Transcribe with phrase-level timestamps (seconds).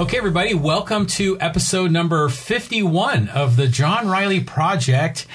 [0.00, 5.26] Okay, everybody, welcome to episode number 51 of the John Riley Project.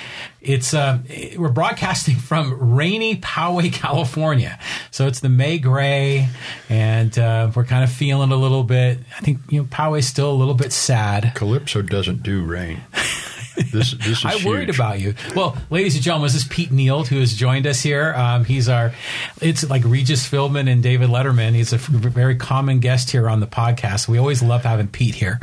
[0.41, 0.97] It's uh,
[1.37, 4.57] we're broadcasting from rainy Poway, California.
[4.89, 6.29] So it's the May gray,
[6.67, 9.01] and uh, we're kind of feeling a little bit.
[9.15, 11.33] I think you know Poway's still a little bit sad.
[11.35, 12.81] Calypso doesn't do rain.
[13.55, 14.77] This, this is I worried huge.
[14.77, 15.15] about you.
[15.35, 18.13] Well, ladies and gentlemen, this is Pete Neild who has joined us here.
[18.13, 18.93] Um, he's our,
[19.41, 21.53] it's like Regis Philbin and David Letterman.
[21.53, 24.07] He's a very common guest here on the podcast.
[24.07, 25.39] We always love having Pete here.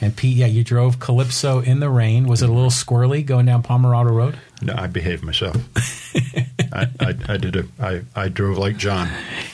[0.00, 2.26] And Pete, yeah, you drove Calypso in the rain.
[2.26, 4.38] Was it a little squirrely going down Pomerado Road?
[4.62, 5.56] No, I behaved myself.
[6.72, 7.64] I, I, I did a.
[7.80, 9.08] I, I drove like John.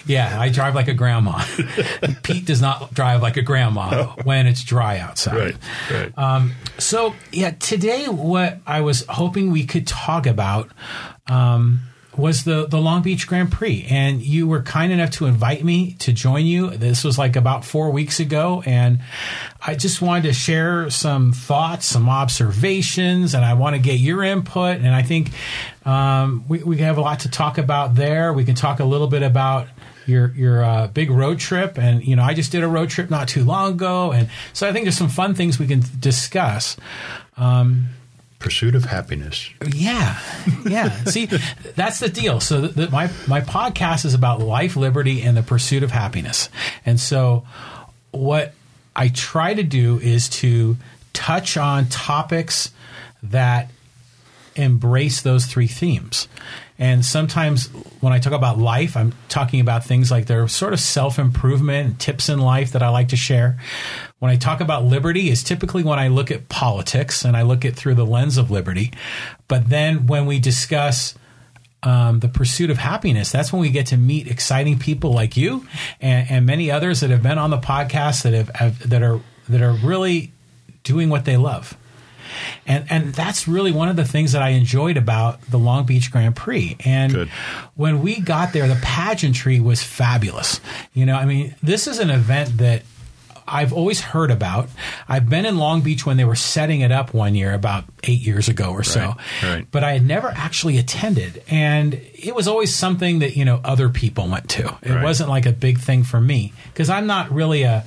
[0.07, 1.43] Yeah, I drive like a grandma.
[2.23, 5.37] Pete does not drive like a grandma when it's dry outside.
[5.37, 5.57] Right,
[5.91, 6.19] right.
[6.19, 10.71] Um, so yeah, today what I was hoping we could talk about
[11.29, 11.81] um,
[12.21, 15.95] was the the Long Beach Grand Prix, and you were kind enough to invite me
[16.01, 16.71] to join you.
[16.71, 19.01] This was like about four weeks ago, and
[19.65, 24.23] I just wanted to share some thoughts, some observations, and I want to get your
[24.23, 24.77] input.
[24.77, 25.31] And I think
[25.85, 28.33] um, we we have a lot to talk about there.
[28.33, 29.69] We can talk a little bit about
[30.07, 33.11] your your uh, big road trip, and you know I just did a road trip
[33.11, 36.77] not too long ago, and so I think there's some fun things we can discuss.
[38.41, 39.49] Pursuit of happiness.
[39.73, 40.19] Yeah,
[40.67, 41.05] yeah.
[41.05, 41.27] See,
[41.77, 42.41] that's the deal.
[42.41, 46.49] So the, the, my my podcast is about life, liberty, and the pursuit of happiness.
[46.85, 47.45] And so,
[48.11, 48.55] what
[48.97, 50.77] I try to do is to
[51.13, 52.73] touch on topics
[53.23, 53.71] that
[54.57, 56.29] embrace those three themes.
[56.79, 57.67] And sometimes
[58.01, 62.01] when I talk about life, I'm talking about things like they're sort of self improvement
[62.01, 63.59] tips in life that I like to share.
[64.21, 67.65] When I talk about liberty, is typically when I look at politics and I look
[67.65, 68.93] at through the lens of liberty.
[69.49, 71.15] But then when we discuss
[71.83, 75.67] um, the pursuit of happiness, that's when we get to meet exciting people like you
[76.01, 79.21] and, and many others that have been on the podcast that have, have that are
[79.49, 80.33] that are really
[80.83, 81.77] doing what they love.
[82.67, 86.13] And and that's really one of the things that I enjoyed about the Long Beach
[86.13, 86.77] Grand Prix.
[86.85, 87.29] And Good.
[87.75, 90.61] when we got there, the pageantry was fabulous.
[90.93, 92.83] You know, I mean, this is an event that
[93.51, 94.69] I've always heard about.
[95.09, 98.21] I've been in Long Beach when they were setting it up one year, about eight
[98.21, 99.15] years ago or so.
[99.43, 99.67] right.
[99.71, 101.43] But I had never actually attended.
[101.49, 104.77] And it was always something that, you know, other people went to.
[104.83, 105.03] It Right.
[105.03, 107.85] wasn't like a big thing for me because I'm not really a,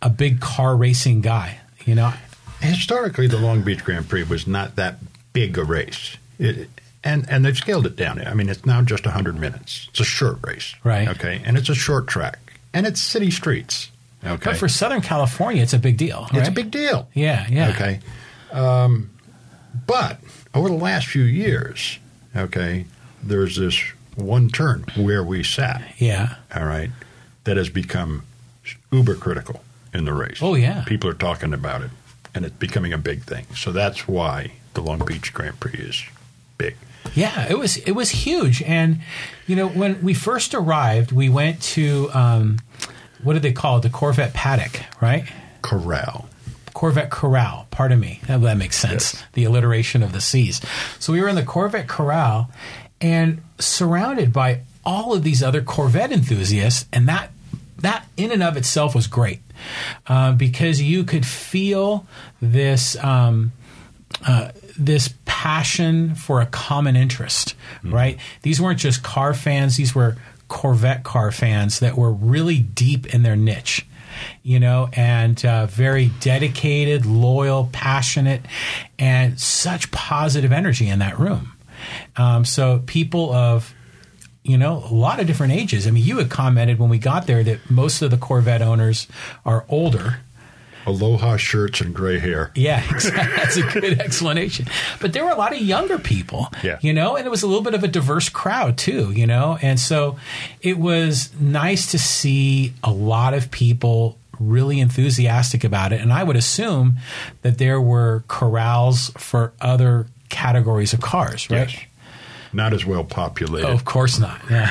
[0.00, 1.58] a big car racing guy.
[1.84, 2.12] You know,
[2.60, 4.98] Historically, the Long Beach Grand Prix was not that
[5.32, 6.16] big a race.
[6.38, 6.68] It,
[7.04, 8.20] and and they've scaled it down.
[8.26, 9.86] I mean, it's now just 100 minutes.
[9.90, 10.74] It's a short race.
[10.82, 11.08] Right.
[11.08, 11.40] Okay.
[11.44, 12.38] And it's a short track.
[12.74, 13.90] And it's city streets.
[14.24, 14.44] Okay.
[14.50, 16.26] But for Southern California, it's a big deal.
[16.32, 17.08] it's a big deal.
[17.14, 17.68] Yeah, yeah.
[17.70, 18.00] Okay.
[18.52, 19.10] Um,
[19.86, 20.18] but
[20.54, 21.98] over the last few years,
[22.34, 22.86] okay,
[23.22, 23.78] there's this
[24.16, 26.34] one turn where we sat, Yeah.
[26.54, 26.90] all right,
[27.44, 28.24] that has become
[28.90, 29.62] uber critical
[29.94, 30.38] in the race.
[30.42, 30.82] Oh, yeah.
[30.86, 31.90] People are talking about it,
[32.34, 33.46] and it's becoming a big thing.
[33.54, 36.02] So that's why the Long Beach Grand Prix is
[36.58, 36.74] big.
[37.14, 39.00] Yeah, it was it was huge, and
[39.46, 42.58] you know when we first arrived, we went to um,
[43.22, 43.82] what do they call it?
[43.82, 45.24] The Corvette paddock, right?
[45.62, 46.28] Corral.
[46.74, 47.66] Corvette Corral.
[47.70, 48.20] Pardon me.
[48.26, 49.14] That, that makes sense.
[49.14, 49.24] Yes.
[49.32, 50.60] The alliteration of the C's.
[50.98, 52.50] So we were in the Corvette Corral
[53.00, 57.30] and surrounded by all of these other Corvette enthusiasts, and that
[57.80, 59.40] that in and of itself was great
[60.06, 62.06] uh, because you could feel
[62.40, 62.96] this.
[63.02, 63.52] Um,
[64.26, 68.18] uh, this passion for a common interest, right?
[68.42, 70.16] These weren't just car fans; these were
[70.48, 73.86] Corvette car fans that were really deep in their niche,
[74.42, 78.42] you know, and uh, very dedicated, loyal, passionate,
[78.98, 81.52] and such positive energy in that room.
[82.16, 83.74] Um, so people of
[84.48, 85.86] you know, a lot of different ages.
[85.86, 89.06] I mean, you had commented when we got there that most of the Corvette owners
[89.44, 90.20] are older.
[90.88, 92.50] Aloha shirts and gray hair.
[92.54, 93.36] Yeah, exactly.
[93.36, 94.66] that's a good explanation.
[95.00, 96.78] But there were a lot of younger people, Yeah.
[96.80, 99.58] you know, and it was a little bit of a diverse crowd too, you know,
[99.62, 100.16] and so
[100.60, 106.00] it was nice to see a lot of people really enthusiastic about it.
[106.00, 106.98] And I would assume
[107.42, 111.70] that there were corrals for other categories of cars, right?
[111.72, 111.84] Yes.
[112.52, 113.68] Not as well populated.
[113.68, 114.40] Of course not.
[114.50, 114.70] Yeah.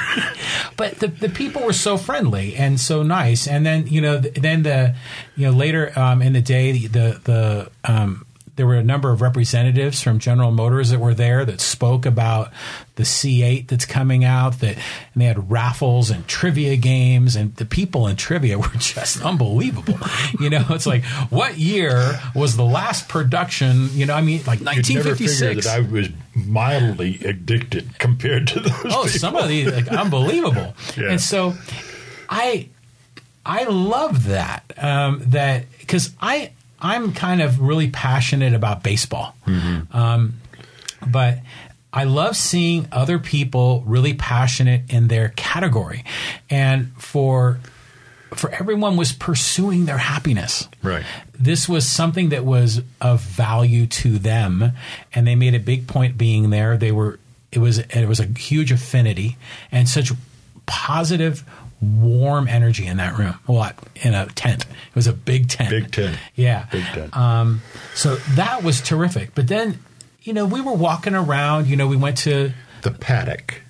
[0.77, 3.47] but the, the people were so friendly and so nice.
[3.47, 4.95] And then, you know, then the,
[5.35, 8.26] you know, later um, in the day, the, the, um,
[8.57, 12.51] there were a number of representatives from General Motors that were there that spoke about
[12.95, 14.59] the C8 that's coming out.
[14.59, 19.23] That and they had raffles and trivia games, and the people in trivia were just
[19.23, 19.97] unbelievable.
[20.39, 23.89] you know, it's like what year was the last production?
[23.93, 25.65] You know, I mean, like You'd never figure 1956.
[25.65, 29.07] that I was mildly addicted compared to those oh, people.
[29.07, 30.73] some of these like unbelievable.
[30.97, 31.11] Yeah.
[31.11, 31.53] And so,
[32.27, 32.69] I
[33.45, 34.63] I love that.
[34.77, 39.35] Um, that because I I'm kind of really passionate about baseball,
[39.91, 40.33] um,
[41.05, 41.39] but
[41.91, 46.03] I love seeing other people really passionate in their category,
[46.49, 47.59] and for
[48.35, 50.67] for everyone was pursuing their happiness.
[50.83, 51.05] Right.
[51.33, 54.73] This was something that was of value to them,
[55.13, 56.77] and they made a big point being there.
[56.77, 57.19] They were
[57.51, 59.37] it was it was a huge affinity
[59.71, 60.11] and such
[60.65, 61.43] positive
[61.81, 63.35] warm energy in that room.
[63.47, 64.63] Well, in a tent.
[64.63, 65.69] It was a big tent.
[65.69, 66.17] Big tent.
[66.35, 66.65] Yeah.
[66.71, 67.15] Big tent.
[67.15, 67.61] Um,
[67.93, 69.35] so that was terrific.
[69.35, 69.79] But then,
[70.23, 71.67] you know, we were walking around.
[71.67, 72.51] You know, we went to.
[72.81, 73.61] The paddock.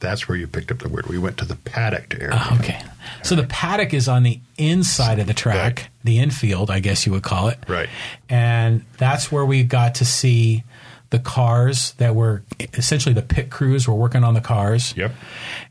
[0.00, 1.06] That's where you picked up the word.
[1.06, 2.30] We went to the paddock area.
[2.38, 2.82] Oh, okay.
[3.22, 5.88] So the paddock is on the inside of the track, Right.
[6.04, 7.58] the infield, I guess you would call it.
[7.68, 7.88] Right.
[8.28, 10.62] And that's where we got to see
[11.08, 12.42] the cars that were
[12.74, 14.92] essentially the pit crews were working on the cars.
[14.96, 15.12] Yep.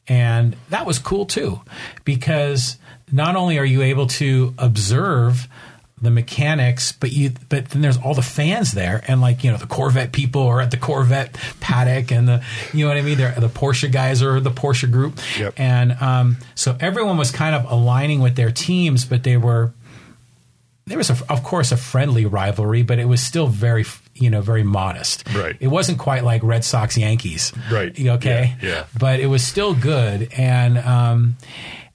[0.07, 1.61] And that was cool too,
[2.03, 2.77] because
[3.11, 5.47] not only are you able to observe
[6.01, 9.55] the mechanics, but you but then there's all the fans there, and like you know
[9.57, 13.17] the Corvette people are at the Corvette paddock, and the you know what I mean.
[13.17, 15.53] They're, the Porsche guys are the Porsche group, Yep.
[15.55, 19.71] and um, so everyone was kind of aligning with their teams, but they were
[20.85, 23.85] there was a, of course a friendly rivalry, but it was still very
[24.15, 25.23] you know very modest.
[25.33, 25.55] Right.
[25.59, 27.51] It wasn't quite like Red Sox Yankees.
[27.71, 27.97] Right.
[27.99, 28.55] Okay.
[28.61, 28.85] Yeah, yeah.
[28.97, 31.37] But it was still good, and um,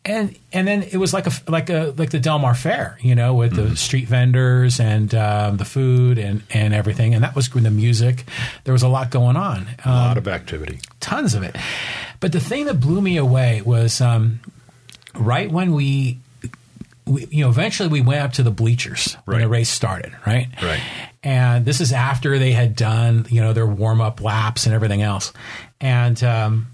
[0.05, 3.15] and and then it was like a like a like the Del Mar Fair, you
[3.15, 3.69] know, with Mm-hmm.
[3.71, 8.25] the street vendors and um, the food and and everything, and that was the music.
[8.65, 9.67] There was a lot going on.
[9.85, 10.81] A Um, lot of activity.
[11.01, 11.55] tons of it.
[12.21, 14.41] But the thing that blew me away was um,
[15.15, 16.19] right when we,
[17.09, 20.49] we, you know, eventually we went up to the bleachers when the race started, right?
[20.63, 20.81] Right.
[21.23, 25.03] And this is after they had done, you know, their warm up laps and everything
[25.03, 25.33] else.
[25.81, 26.69] And um,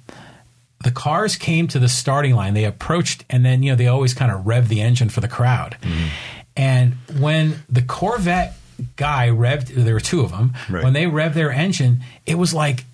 [0.82, 2.54] the cars came to the starting line.
[2.54, 5.28] They approached, and then, you know, they always kind of rev the engine for the
[5.28, 5.76] crowd.
[5.80, 6.06] Mm-hmm.
[6.56, 8.54] And when the Corvette
[8.96, 10.84] guy revved, there were two of them, Right.
[10.84, 12.84] when they revved their engine, it was like,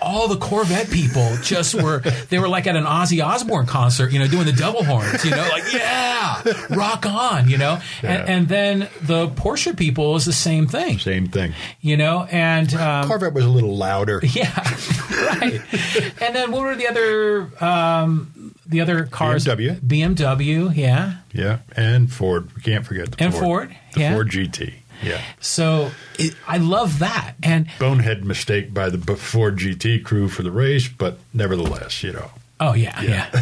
[0.00, 4.18] all the Corvette people just were they were like at an Ozzy Osbourne concert, you
[4.18, 7.78] know, doing the double horns, you know, like yeah, rock on, you know.
[8.02, 8.12] Yeah.
[8.12, 11.52] And, and then the Porsche people is the same thing, Same thing.
[11.80, 14.20] you know, and um, Corvette was a little louder.
[14.22, 14.52] yeah,
[15.10, 15.60] right.
[16.20, 19.44] And then what were the other um, the other cars?
[19.46, 19.80] BMW.
[19.80, 21.14] BMW, yeah.
[21.32, 21.58] Yeah.
[21.76, 22.50] And Ford.
[22.54, 23.44] We can't forget the And Ford.
[23.68, 24.14] Ford, The yeah.
[24.14, 24.74] Ford GT.
[25.02, 25.20] Yeah.
[25.40, 30.42] So it, I love that, and Bonehead mistake by the B- Ford GT crew for
[30.42, 32.30] the race, but nevertheless, you know.
[32.58, 33.28] Oh yeah, yeah.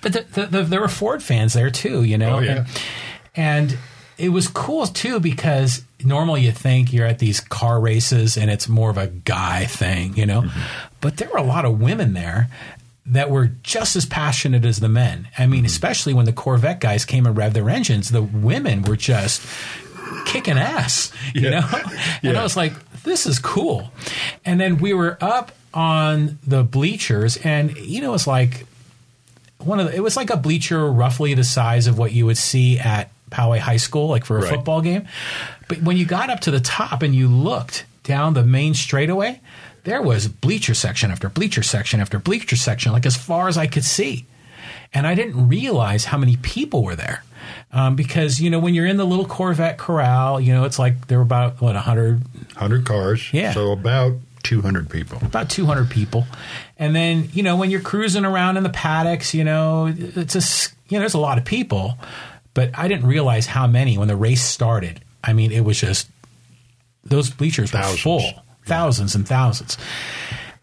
[0.00, 2.36] but the, the, the, there were Ford fans there too, you know.
[2.36, 2.66] Oh, yeah.
[3.34, 3.78] And, and
[4.16, 8.68] it was cool too because normally you think you're at these car races and it's
[8.68, 10.42] more of a guy thing, you know.
[10.42, 10.60] Mm-hmm.
[11.00, 12.48] But there were a lot of women there
[13.06, 15.28] that were just as passionate as the men.
[15.38, 15.66] I mean, mm-hmm.
[15.66, 19.42] especially when the Corvette guys came and revved their engines, the women were just
[20.26, 21.60] kicking ass, you Yeah.
[21.60, 21.68] know?
[22.22, 22.40] And Yeah.
[22.40, 22.72] I was like,
[23.02, 23.90] this is cool.
[24.44, 28.66] And then we were up on the bleachers, and, you know, it's like
[29.58, 32.38] one of the, it was like a bleacher roughly the size of what you would
[32.38, 34.50] see at Poway High School, like for a Right.
[34.50, 35.06] football game.
[35.68, 39.40] But when you got up to the top and you looked down the main straightaway,
[39.84, 43.66] there was bleacher section after bleacher section after bleacher section, like as far as I
[43.66, 44.26] could see.
[44.92, 47.22] And I didn't realize how many people were there.
[47.72, 51.06] Um, because, you know, when you're in the little Corvette corral, you know, it's like
[51.08, 52.22] there were about, what, 100,
[52.54, 53.32] 100 cars.
[53.32, 53.52] Yeah.
[53.52, 55.18] So about 200 people.
[55.22, 56.26] about 200 people.
[56.78, 60.72] And then, you know, when you're cruising around in the paddocks, you know, it's just,
[60.88, 61.98] you know, there's a lot of people,
[62.54, 65.00] but I didn't realize how many when the race started.
[65.22, 66.08] I mean, it was just,
[67.04, 68.22] those bleachers were full,
[68.64, 69.76] thousands and thousands.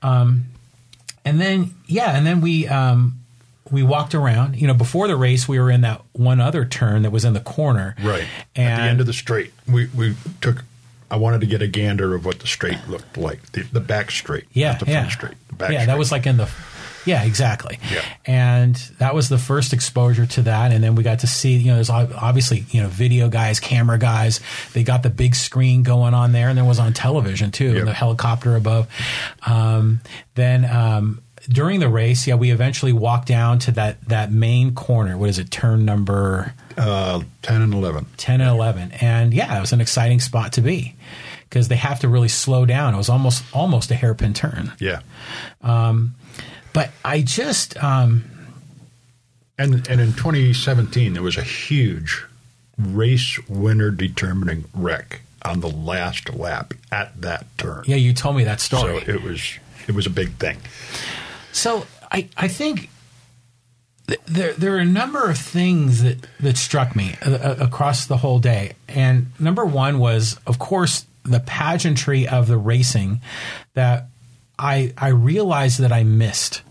[0.01, 0.46] Um,
[1.24, 3.20] and then, yeah, and then we, um,
[3.71, 7.03] we walked around, you know, before the race, we were in that one other turn
[7.03, 7.95] that was in the corner.
[8.01, 8.25] Right.
[8.55, 10.63] And At the end of the straight, we, we took,
[11.09, 14.12] I wanted to get a gander of what the straight looked like, the, the back
[14.12, 14.45] straight.
[14.53, 15.36] Yeah, the yeah, straight.
[15.50, 15.86] The back yeah.
[15.86, 16.50] That was like in the,
[17.05, 17.79] yeah, exactly.
[17.89, 18.03] Yeah.
[18.25, 21.67] And that was the first exposure to that, and then we got to see, you
[21.67, 24.41] know, there's obviously, you know, video guys, camera guys.
[24.74, 27.86] They got the big screen going on there, and there was on television too, Yep.
[27.86, 28.88] the helicopter above.
[29.45, 30.01] Um,
[30.36, 35.18] then um, during the race, yeah, we eventually walked down to that that main corner.
[35.18, 35.50] What is it?
[35.51, 36.54] Turn number.
[36.77, 38.06] uh, 10 and 11.
[38.18, 40.96] 10 and 11 and yeah it was an exciting spot to be
[41.50, 45.00] because they have to really slow down it was almost almost a hairpin turn Yeah.
[46.74, 48.24] but i just um
[49.58, 52.24] And, and in 2017, there was a huge
[52.77, 57.84] race winner determining wreck on the last lap at that turn.
[57.88, 59.01] yeah you told me that story.
[59.04, 60.58] So it was it was a big thing.
[61.58, 62.90] So i i think
[64.26, 68.18] there there are a number of things that that struck me uh, uh, across the
[68.18, 73.22] whole day, and number one was, of course, the pageantry of the racing
[73.74, 74.08] that
[74.58, 76.64] I I realized that I missed.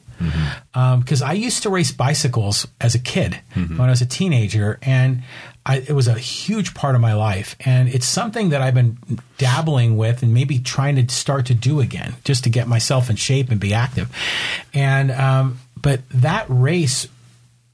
[0.72, 3.38] Because um, I used to race bicycles as a kid
[3.76, 5.22] when I was a teenager, and
[5.68, 7.56] I, it was a huge part of my life.
[7.60, 8.98] And it's something that I've been
[9.36, 13.16] dabbling with and maybe trying to start to do again, just to get myself in
[13.16, 14.14] shape and be active.
[14.72, 17.08] And um, but that race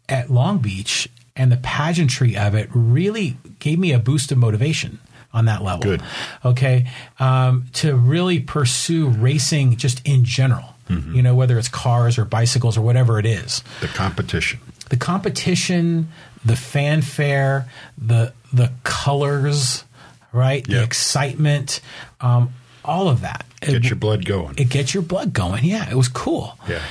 [0.08, 4.98] at Long Beach and the pageantry of it really gave me a boost of motivation
[5.34, 5.82] on that level.
[5.82, 6.02] Good.
[6.44, 6.90] Okay.
[7.20, 10.74] Um, to really pursue racing just in general,
[11.14, 13.64] you know, whether it's cars or bicycles or whatever it is.
[13.80, 14.60] The competition.
[14.90, 16.08] The competition,
[16.44, 17.68] the fanfare,
[17.98, 19.84] the the colors,
[20.32, 20.66] right?
[20.66, 21.80] The excitement,
[22.20, 22.52] um,
[22.84, 23.44] all of that.
[23.60, 24.56] Get it, your blood going.
[24.58, 25.64] it gets your blood going.
[25.64, 26.82] Yeah, it was cool yeah.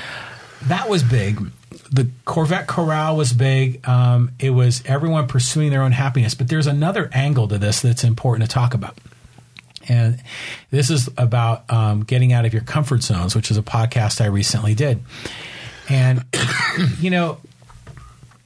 [0.63, 1.39] that was big.
[1.91, 3.85] The Corvette Corral was big.
[3.87, 6.33] Um, it was everyone pursuing their own happiness.
[6.33, 8.97] But there's another angle to this that's important to talk about.
[9.89, 10.21] And
[10.69, 14.27] this is about um, getting out of your comfort zones, which is a podcast I
[14.27, 15.01] recently did.
[15.89, 16.23] And,
[16.99, 17.39] you know,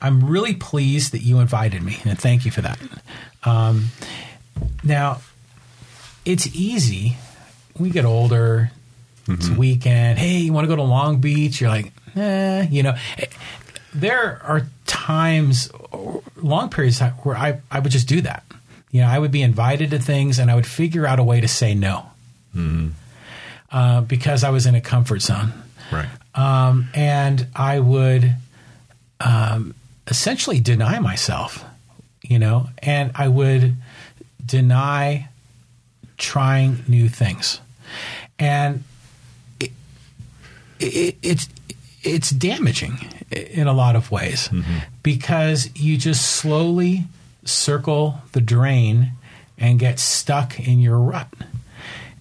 [0.06, 2.80] I'm really pleased that you invited me, and thank you for that.
[3.44, 3.86] Um,
[4.84, 5.22] now,
[6.26, 7.18] it's easy.
[7.80, 8.72] We get older.
[9.28, 10.20] It's a weekend.
[10.20, 11.60] Hey, you want to go to Long Beach?
[11.60, 12.96] You're like, eh, you know.
[13.94, 15.72] There are times,
[16.36, 18.44] long periods time, where I, I would just do that.
[18.92, 21.42] You know, I would be invited to things and I would figure out a way
[21.42, 22.06] to say no
[23.72, 25.52] uh, because I was in a comfort zone
[25.92, 26.08] Right.
[26.36, 28.36] um, and I would
[29.20, 29.74] um,
[30.08, 31.66] essentially deny myself,
[32.22, 33.76] you know, and I would
[34.46, 35.30] deny
[36.18, 37.60] trying new things,
[38.40, 38.84] and
[39.60, 39.72] it,
[40.80, 41.50] it, it's
[42.04, 42.98] it's damaging
[43.32, 44.78] in a lot of ways mm-hmm.
[45.02, 47.06] because you just slowly
[47.44, 49.12] circle the drain
[49.58, 51.28] and get stuck in your rut.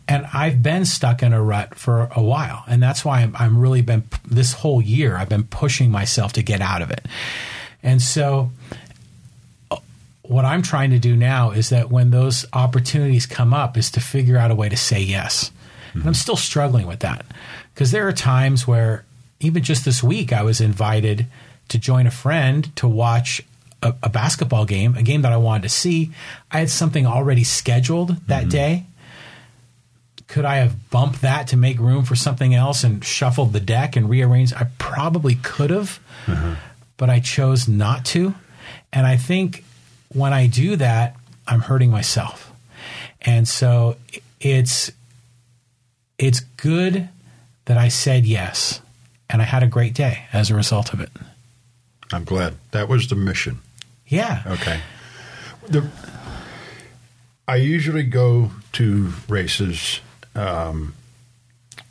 [0.06, 3.58] And I've been stuck in a rut for a while, and that's why I'm, I'm
[3.58, 5.16] really been this whole year.
[5.16, 7.06] I've been pushing myself to get out of it,
[7.84, 8.50] and so
[9.70, 9.76] uh,
[10.22, 14.00] what I'm trying to do now is that when those opportunities come up, is to
[14.00, 15.52] figure out a way to say yes.
[15.92, 16.14] And I'm mm-hmm.
[16.14, 17.24] still struggling with that
[17.72, 19.04] because there are times where
[19.38, 21.26] even just this week I was invited
[21.68, 23.42] to join a friend to watch
[23.80, 26.10] a, a basketball game, a game that I wanted to see.
[26.50, 28.48] I had something already scheduled that mm-hmm.
[28.48, 28.86] day
[30.26, 33.96] could I have bumped that to make room for something else and shuffled the deck
[33.96, 34.54] and rearranged?
[34.54, 36.56] I probably could have, uh-huh.
[36.96, 38.34] But I chose not to.
[38.92, 39.64] And I think
[40.08, 42.52] when I do that, I'm hurting myself.
[43.22, 43.96] And so
[44.40, 44.92] it's
[46.18, 47.08] it's good
[47.64, 48.80] that I said yes,
[49.28, 51.10] and I had a great day as a result of it.
[52.12, 52.54] I'm glad.
[52.70, 53.60] That was the mission.
[54.06, 54.42] Yeah.
[54.46, 54.80] Okay.
[55.66, 55.88] The,
[57.48, 60.00] I usually go to races
[60.34, 60.94] um,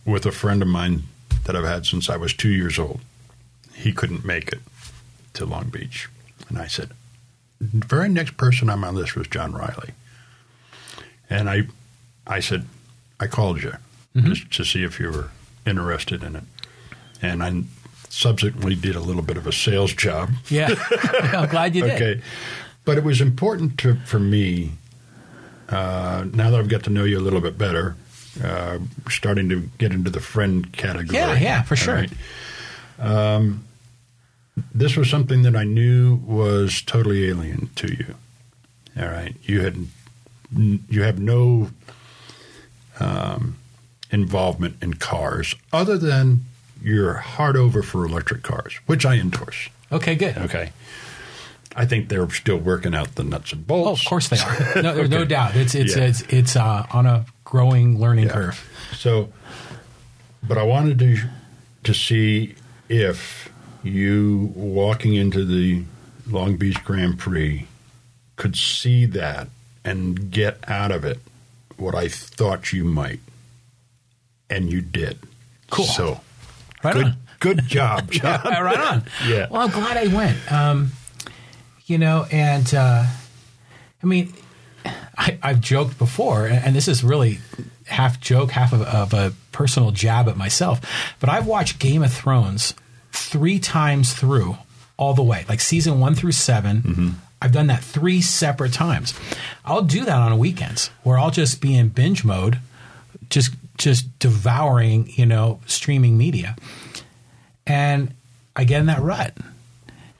[0.05, 1.03] with a friend of mine
[1.45, 3.01] that I've had since I was two years old.
[3.73, 4.59] He couldn't make it
[5.33, 6.09] to Long Beach.
[6.49, 6.91] And I said,
[7.59, 9.91] the very next person on my list was John Riley.
[11.29, 11.63] And I,
[12.27, 12.65] I said,
[13.19, 13.73] I called you
[14.15, 15.29] just to see if you were
[15.65, 16.43] interested in it.
[17.21, 17.63] And I
[18.09, 20.75] subsequently did a little bit of a sales job Yeah.
[21.33, 21.93] I'm glad you did.
[22.01, 22.21] Okay.
[22.85, 24.73] But it was important to, for me,
[25.69, 27.95] uh, now that I've got to know you a little bit better,
[28.43, 31.17] uh, starting to get into the friend category.
[31.17, 31.95] Yeah, yeah, for sure.
[31.95, 32.11] right?
[32.99, 33.65] Um,
[34.73, 38.15] this was something that I knew was totally alien to you.
[38.99, 39.35] All right.
[39.43, 39.87] You had,
[40.89, 41.71] you have no
[42.99, 43.57] um,
[44.11, 46.41] involvement in cars other than
[46.81, 49.69] you're hard over for electric cars, which I endorse.
[49.91, 50.37] Okay, good.
[50.37, 50.71] Okay.
[51.75, 53.87] I think they're still working out the nuts and bolts.
[53.89, 54.81] Oh, of course they are.
[54.83, 55.55] No, there's no doubt.
[55.55, 56.03] It's it's Yeah.
[56.03, 58.33] it's it's uh, on a growing learning Yeah.
[58.33, 58.89] curve.
[58.95, 59.29] So,
[60.47, 61.17] but I wanted to
[61.85, 62.53] to see
[62.89, 63.49] if
[63.83, 65.83] you walking into the
[66.29, 67.67] Long Beach Grand Prix
[68.35, 69.47] could see that
[69.85, 71.19] and get out of it
[71.77, 73.19] what I thought you might,
[74.49, 75.19] and you did.
[75.69, 75.85] Cool.
[75.85, 76.21] So,
[76.83, 77.17] Right good on.
[77.39, 78.41] good job, John.
[78.45, 79.03] Yeah, right on.
[79.27, 79.47] Yeah.
[79.49, 80.51] Well, I'm glad I went.
[80.51, 80.91] Um,
[81.85, 83.05] you know, and uh,
[84.01, 84.33] I mean,
[85.17, 87.39] I, I've joked before, and, and this is really
[87.87, 90.79] half joke, half of, of a personal jab at myself.
[91.19, 92.73] But I've watched Game of Thrones
[93.13, 94.57] three times through,
[94.97, 97.09] all the way, like season one through 7 mm-hmm.
[97.43, 99.13] I've done that three separate times.
[99.65, 102.59] I'll do that on weekends where I'll just be in binge mode,
[103.29, 106.55] just just devouring, you know, streaming media.
[107.67, 108.13] And
[108.55, 109.35] I get in that rut.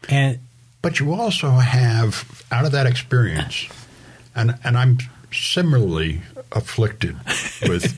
[0.10, 0.40] And
[0.82, 3.70] But you also have out of that experience,
[4.36, 4.98] and and I'm
[5.32, 6.22] similarly
[6.52, 7.16] afflicted
[7.70, 7.96] with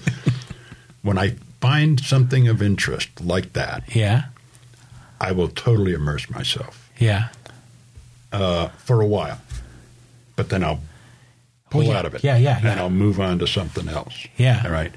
[1.02, 4.26] when I find something of interest like that, yeah,
[5.20, 7.30] I will totally immerse myself yeah.
[8.32, 9.40] uh, for a while,
[10.36, 10.82] but then I'll
[11.70, 11.98] pull Oh, yeah.
[12.00, 12.80] out of it, Yeah, yeah, and.
[12.80, 14.28] I'll move on to something else.
[14.38, 14.62] Yeah.
[14.66, 14.92] all right.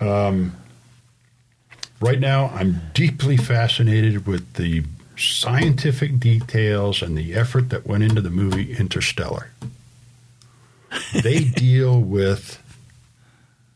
[0.00, 0.56] Um,
[2.00, 4.84] right now, I'm deeply fascinated with the
[5.16, 9.50] scientific details and the effort that went into the movie Interstellar.
[11.22, 12.58] they deal with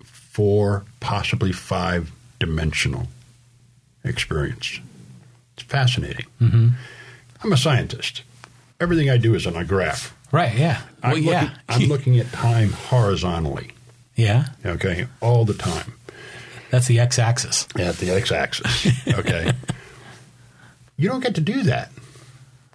[0.03, 3.09] four, possibly five dimensional
[4.03, 4.81] experience.
[5.55, 6.27] It's fascinating.
[6.41, 6.69] Mm-hmm.
[7.43, 8.23] I'm a scientist.
[8.81, 10.17] Everything I do is on a graph.
[10.33, 10.83] Right, yeah.
[11.03, 11.55] I'm, Well, looking, yeah.
[11.69, 13.71] I'm looking at time horizontally,
[14.17, 14.47] yeah.
[14.67, 15.95] okay, all the time
[16.71, 17.69] That's the x axis.
[17.79, 19.53] at the x axis, okay.
[20.97, 21.93] you don't get to do that.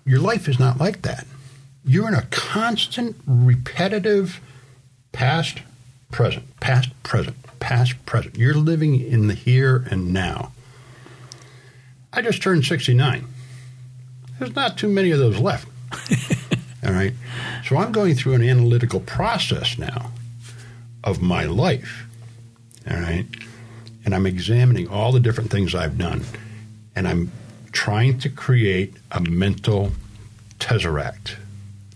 [0.05, 1.27] Your life is not like that.
[1.83, 4.39] You're in a constant, repetitive
[5.11, 5.59] past,
[6.11, 8.37] present, past, present, past, present.
[8.37, 10.53] You're living in the here and now.
[12.11, 13.25] I just turned 69.
[14.37, 15.67] There's not too many of those left.
[16.85, 17.13] All right.
[17.65, 20.11] So I'm going through an analytical process now
[21.03, 22.07] of my life.
[22.89, 23.25] All right.
[24.05, 26.23] And I'm examining all the different things I've done.
[26.95, 27.31] And I'm
[27.71, 29.91] trying to create a mental
[30.59, 31.35] tesseract.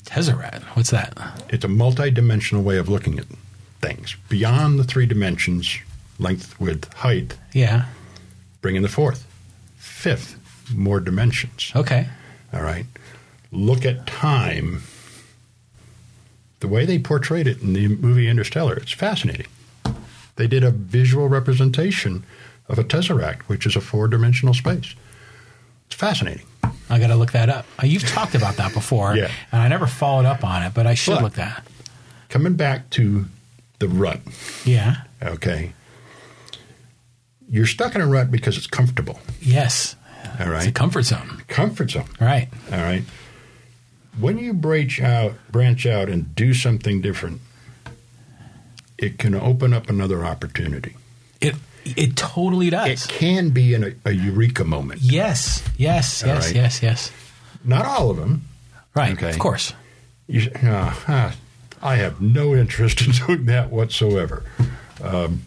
[0.03, 0.63] Tesseract.
[0.75, 1.17] What's that?
[1.49, 3.25] It's a multi-dimensional way of looking at
[3.81, 5.79] things beyond the three dimensions
[6.19, 7.35] length, width, height.
[7.53, 7.85] Yeah.
[8.61, 9.25] Bring in the fourth,
[9.83, 10.37] fifth,
[10.73, 11.71] more dimensions.
[11.75, 12.07] Okay.
[12.53, 12.85] All right.
[13.51, 14.81] Look at time.
[16.61, 19.47] The way they portrayed it in the movie Interstellar, it's fascinating.
[20.37, 22.23] They did a visual representation
[22.69, 24.95] of a tesseract, which is a four dimensional space.
[25.87, 26.45] It's fascinating.
[26.89, 27.65] I got to look that up.
[27.81, 29.29] Uh, You've talked about that before, Yeah.
[29.51, 31.67] and I never followed up on it, but I should But- look that.
[32.29, 33.25] Coming back to
[33.79, 34.21] the rut,
[34.65, 35.01] Yeah.
[35.21, 35.73] okay?
[37.53, 39.19] You're stuck in a rut because it's comfortable.
[39.39, 39.95] Yes.
[40.39, 41.43] All It's a comfort zone.
[41.47, 42.07] Comfort zone.
[42.19, 42.49] Right.
[42.71, 43.03] All right.
[44.19, 47.41] When you branch out, branch out and do something different,
[48.97, 50.95] it can open up another opportunity.
[51.41, 51.53] It
[51.85, 53.05] it totally does.
[53.05, 55.01] It can be an, a, eureka moment.
[55.01, 55.61] yes.
[55.77, 56.23] Yes.
[56.23, 56.45] All Yes.
[56.47, 56.55] right.
[56.55, 56.81] Yes.
[56.81, 57.11] Yes.
[57.63, 58.47] Not all of them.
[58.95, 59.13] Right.
[59.13, 59.29] Okay.
[59.29, 59.73] Of course.
[60.25, 61.31] You, uh,
[61.83, 64.43] I have no interest in doing that whatsoever.
[65.03, 65.43] Um,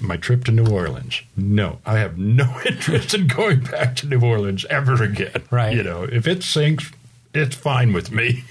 [0.00, 1.22] my trip to New Orleans.
[1.36, 5.42] No, I have no interest in going back to New Orleans ever again.
[5.50, 5.74] Right.
[5.74, 6.90] You know, if it sinks,
[7.34, 8.44] it's fine with me.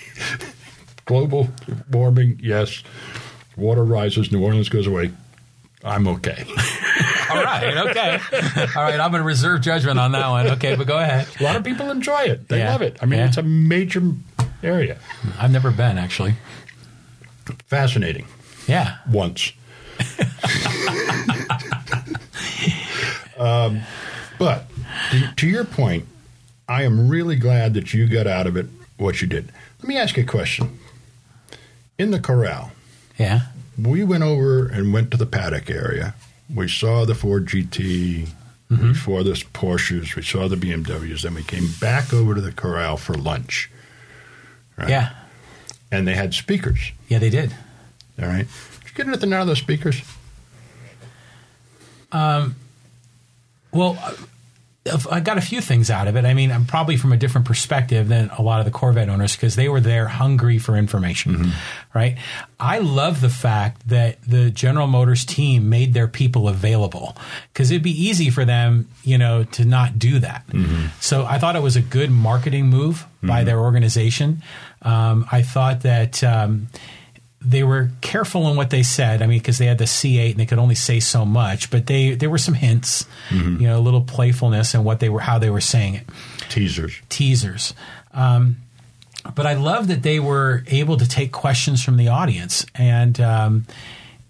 [1.05, 1.49] Global
[1.91, 2.83] warming, yes.
[3.57, 5.11] Water rises, New Orleans goes away.
[5.83, 6.45] I'm okay.
[7.29, 7.77] All right.
[7.89, 8.19] Okay.
[8.75, 8.99] All right.
[8.99, 10.47] I'm going to reserve judgment on that one.
[10.51, 11.27] Okay, but go ahead.
[11.39, 12.47] A lot of people enjoy it.
[12.47, 12.71] They Yeah.
[12.71, 12.97] love it.
[13.01, 13.27] I mean, Yeah.
[13.27, 14.01] it's a major
[14.63, 14.97] area.
[15.39, 16.35] I've never been actually.
[17.67, 18.25] Fascinating.
[18.67, 18.97] Yeah.
[19.11, 19.51] once.
[23.37, 23.81] um,
[24.39, 24.65] but
[25.11, 26.05] to, to your point,
[26.67, 28.67] I am really glad that you got out of it
[28.97, 29.51] what you did.
[29.79, 30.79] Let me ask you a question.
[31.97, 32.71] In the corral,
[33.17, 33.41] Yeah.
[33.77, 36.13] we went over and went to the paddock area.
[36.53, 38.29] We saw the Ford GT,
[38.69, 41.21] we saw the Porsches, we saw the BMWs.
[41.21, 43.69] Then we came back over to the corral for lunch.
[44.77, 44.89] Right?
[44.89, 45.09] Yeah.
[45.91, 46.91] And they had speakers.
[47.07, 47.19] Yeah.
[47.19, 47.53] They did.
[48.21, 48.47] All right.
[48.81, 50.01] Did you get anything out of those speakers?
[53.75, 53.97] Well,
[55.11, 56.25] I got a few things out of it.
[56.25, 59.35] I mean, I'm probably from a different perspective than a lot of the Corvette owners
[59.35, 61.53] because they were there hungry for information,
[61.91, 62.17] right?
[62.59, 67.17] I love the fact that the General Motors team made their people available
[67.51, 70.45] because it'd be easy for them, you know, to not do that.
[70.99, 74.43] So I thought it was a good marketing move by their organization.
[74.83, 76.23] Um, I thought that.
[76.23, 76.67] Um,
[77.45, 79.21] they were careful in what they said.
[79.21, 81.85] I mean, because they had the C8 and they could only say so much, but
[81.87, 85.37] they there were some hints, you know, a little playfulness in what they were, how
[85.39, 86.03] they were saying it,
[86.49, 87.01] Teasers.
[87.09, 87.73] teasers.
[88.13, 88.57] Um,
[89.35, 93.19] but I love that they were able to take questions from the audience and.
[93.19, 93.65] Um,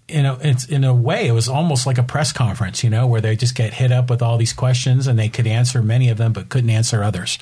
[0.08, 3.08] you know, it's in a way, it was almost like a press conference, you know,
[3.08, 6.10] where they just get hit up with all these questions and they could answer many
[6.10, 7.40] of them, but couldn't answer others.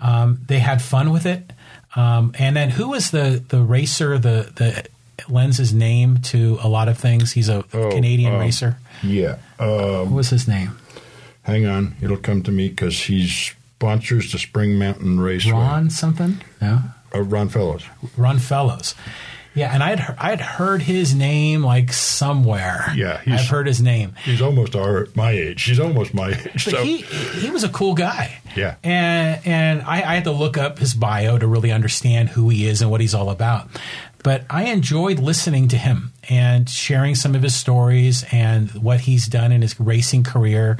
[0.00, 1.52] Um, they had fun with it.
[1.94, 4.84] Um, and then who was the, the racer, the, the
[5.28, 7.32] lends his name to a lot of things?
[7.32, 8.76] He's a Oh, Canadian um, racer.
[9.02, 9.36] Yeah.
[9.58, 10.76] Uh, What was his name?
[11.42, 11.94] hang on.
[12.00, 15.46] It'll come to me because he sponsors the Spring Mountain Race.
[15.46, 16.40] Ron something?
[16.60, 16.80] No?
[17.14, 17.84] Uh, Ron Fellows.
[18.16, 18.94] Ron Fellows.
[19.56, 22.92] Yeah, and I'd I'd heard his name like somewhere.
[22.96, 24.14] Yeah, he's- I've heard his name.
[24.24, 25.62] He's almost our my age.
[25.62, 26.64] He's almost my age.
[26.64, 28.40] But so he he was a cool guy.
[28.56, 28.74] Yeah.
[28.82, 32.66] And and I, I had to look up his bio to really understand who he
[32.66, 33.68] is and what he's all about.
[34.24, 39.26] But I enjoyed listening to him and sharing some of his stories and what he's
[39.26, 40.78] done in his racing career.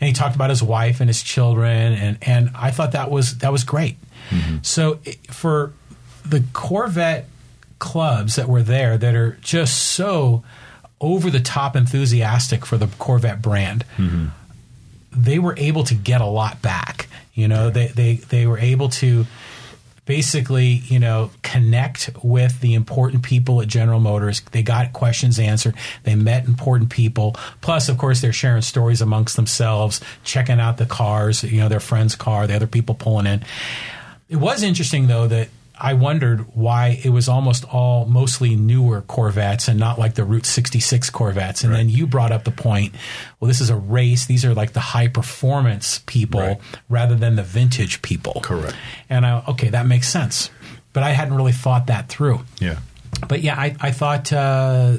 [0.00, 3.38] And he talked about his wife and his children, and and I thought that was
[3.38, 3.98] that was great.
[4.30, 4.56] Mm-hmm.
[4.62, 4.98] So
[5.30, 5.74] for
[6.24, 7.28] the Corvette
[7.78, 10.42] clubs that were there that are just so
[10.98, 14.28] over the top enthusiastic for the Corvette brand, mm-hmm.
[15.12, 17.08] they were able to get a lot back.
[17.34, 19.26] You know, they, they, they were able to
[20.06, 24.40] basically, you know, connect with the important people at General Motors.
[24.52, 25.74] They got questions answered.
[26.04, 27.36] They met important people.
[27.60, 31.80] Plus, of course, they're sharing stories amongst themselves, checking out the cars, you know, their
[31.80, 33.44] friend's car, the other people pulling in.
[34.28, 39.68] It was interesting though that I wondered why it was almost all mostly newer Corvettes
[39.68, 41.64] and not like the Route 66 Corvettes.
[41.64, 42.94] And then you brought up the point,
[43.38, 44.24] well, this is a race.
[44.26, 46.58] These are like the high performance people Right.
[46.88, 48.40] rather than the vintage people.
[48.42, 48.74] Correct.
[49.10, 50.50] And I, okay, that makes sense.
[50.94, 52.40] But I hadn't really thought that through.
[52.58, 52.78] Yeah.
[53.28, 54.96] But yeah, I, I thought uh,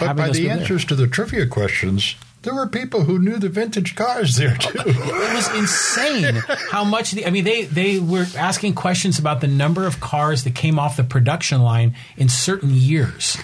[0.00, 3.38] But by the people there- answers to the trivia questions, there were people who knew
[3.38, 4.78] the vintage cars there too.
[4.78, 6.36] it was insane
[6.70, 10.44] how much the I mean they they were asking questions about the number of cars
[10.44, 13.36] that came off the production line in certain years.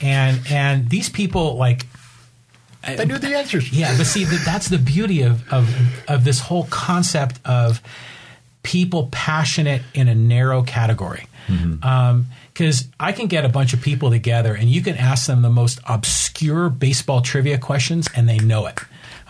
[0.00, 1.86] And and these people like
[2.82, 3.70] uh, they knew the answers.
[3.72, 5.68] yeah, but see that's the beauty of of
[6.08, 7.82] of this whole concept of
[8.62, 11.26] people passionate in a narrow category.
[11.48, 11.86] Mm-hmm.
[11.86, 12.26] Um,
[12.58, 15.48] Because I can get a bunch of people together and you can ask them the
[15.50, 18.80] most obscure baseball trivia questions and they know it.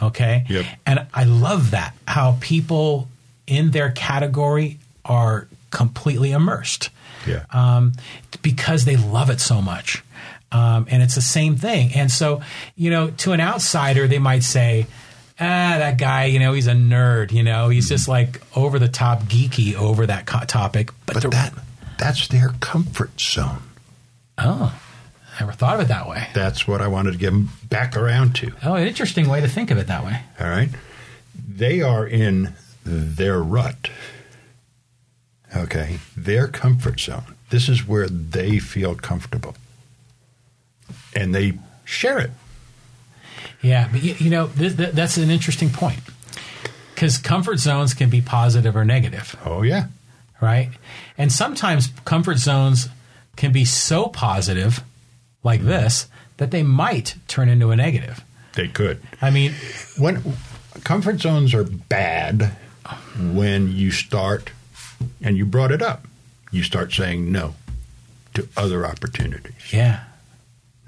[0.01, 0.47] Okay.
[0.49, 0.64] Yep.
[0.87, 3.07] And I love that how people
[3.47, 6.88] in their category are completely immersed
[7.27, 7.45] Yeah.
[7.51, 7.93] um,
[8.41, 10.03] because they love it so much.
[10.51, 11.93] Um, and it's the same thing.
[11.95, 12.41] And so,
[12.77, 14.87] you know, to an outsider, they might say,
[15.38, 18.88] ah, that guy, you know, he's a nerd, you know, he's just like over the
[18.88, 20.91] top geeky over that co- topic.
[21.05, 21.53] But, but that
[21.98, 23.62] that's their comfort zone.
[24.38, 24.78] oh,
[25.37, 26.26] I never thought of it that way.
[26.34, 28.52] That's what I wanted to get them back around to.
[28.64, 30.20] Oh, an interesting way to think of it that way.
[30.40, 30.70] All right.
[31.48, 33.90] They are in their rut.
[35.56, 35.98] Okay.
[36.16, 37.34] Their comfort zone.
[37.50, 39.54] This is where they feel comfortable.
[41.14, 42.30] And they share it.
[43.62, 46.00] Yeah, but you, you know, th- th- that's an interesting point
[46.94, 49.37] because comfort zones can be positive or negative.
[49.44, 49.87] Oh, yeah.
[50.40, 50.70] right?
[51.18, 52.88] And sometimes comfort zones
[53.37, 54.83] can be so positive,
[55.42, 55.68] like mm-hmm.
[55.68, 58.24] this, that they might turn into a negative.
[58.54, 59.02] They could.
[59.20, 59.52] I mean,
[59.98, 60.22] When
[60.85, 62.52] comfort zones are bad
[63.18, 64.50] when you start,
[65.20, 66.07] and you brought it up,
[66.50, 67.54] you start saying no
[68.35, 69.72] to other opportunities.
[69.72, 70.04] yeah,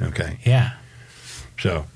[0.01, 0.39] Okay.
[0.45, 0.73] yeah,
[1.59, 1.87] So,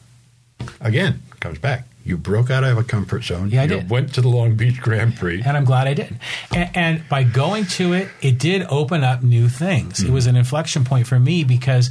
[0.80, 1.84] again, comes back.
[2.04, 3.48] You broke out of a comfort zone.
[3.50, 3.90] Yeah, I you did.
[3.90, 5.42] went to the Long Beach Grand Prix.
[5.44, 6.18] and I'm glad I did.
[6.54, 10.02] And, and by going to it, it did open up new things.
[10.02, 11.90] It was an inflection point for me because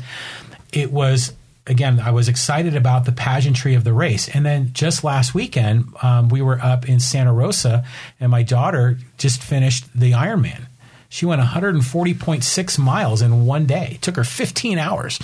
[0.72, 1.34] it was.
[1.66, 4.28] Again, I was excited about the pageantry of the race.
[4.28, 7.86] And then just last weekend, um, we were up in Santa Rosa,
[8.20, 10.66] and my daughter just finished the Ironman.
[11.14, 13.90] She went 140.6 miles in one day.
[13.92, 15.20] It took her 15 hours,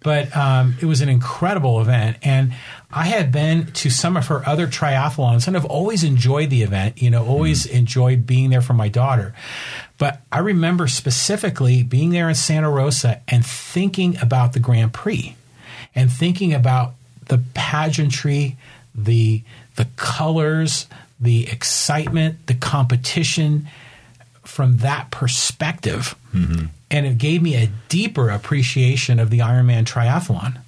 [0.00, 2.16] but um, it was an incredible event.
[2.24, 2.54] And
[2.90, 7.00] I had been to some of her other triathlons and I've always enjoyed the event,
[7.00, 9.32] you know, always enjoyed being there for my daughter.
[9.96, 15.36] But I remember specifically being there in Santa Rosa and thinking about the Grand Prix
[15.94, 16.94] and thinking about
[17.26, 18.56] the pageantry,
[18.92, 19.44] the
[19.76, 20.88] the colors,
[21.20, 23.68] the excitement, the competition
[24.48, 26.16] from that perspective.
[26.34, 26.66] Mm-hmm.
[26.90, 30.60] And it gave me a deeper appreciation of the Ironman triathlon.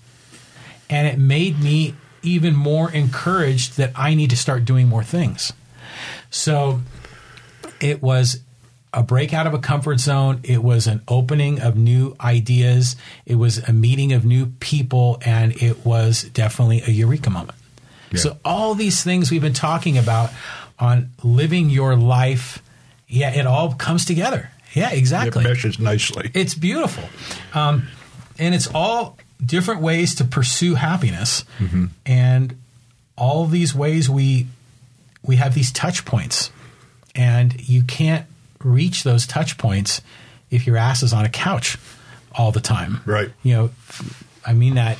[0.89, 5.53] And it made me even more encouraged that I need to start doing more things.
[6.31, 6.83] So
[7.81, 8.41] it was
[8.93, 10.41] a break out of a comfort zone.
[10.43, 12.97] It was an opening of new ideas.
[13.25, 15.23] It was a meeting of new people.
[15.25, 17.57] And it was definitely a eureka moment.
[18.17, 20.31] So all these things we've been talking about
[20.79, 22.61] on living your life,
[23.11, 24.51] yeah, it all comes together.
[24.73, 25.45] Yeah, exactly.
[25.45, 26.31] It meshes nicely.
[26.33, 27.05] It's beautiful.
[27.53, 27.89] Um,
[28.39, 31.45] and it's all different ways to pursue happiness.
[32.07, 32.57] And
[33.17, 34.47] all these ways we
[35.23, 36.51] we have these touch points.
[37.15, 38.27] And you can't
[38.63, 40.01] reach those touch points
[40.51, 41.77] if your ass is on a couch
[42.33, 43.01] all the time.
[43.05, 43.31] Right.
[43.43, 43.71] You know,
[44.47, 44.99] I mean that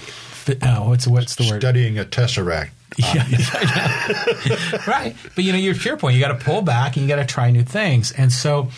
[0.61, 1.61] uh, what's what's the word?
[1.61, 2.71] Studying a tesseract.
[3.15, 5.17] Yeah, right.
[5.35, 7.27] But you know, your your point, you got to pull back and you got to
[7.27, 8.13] try new things.
[8.13, 8.69] And so,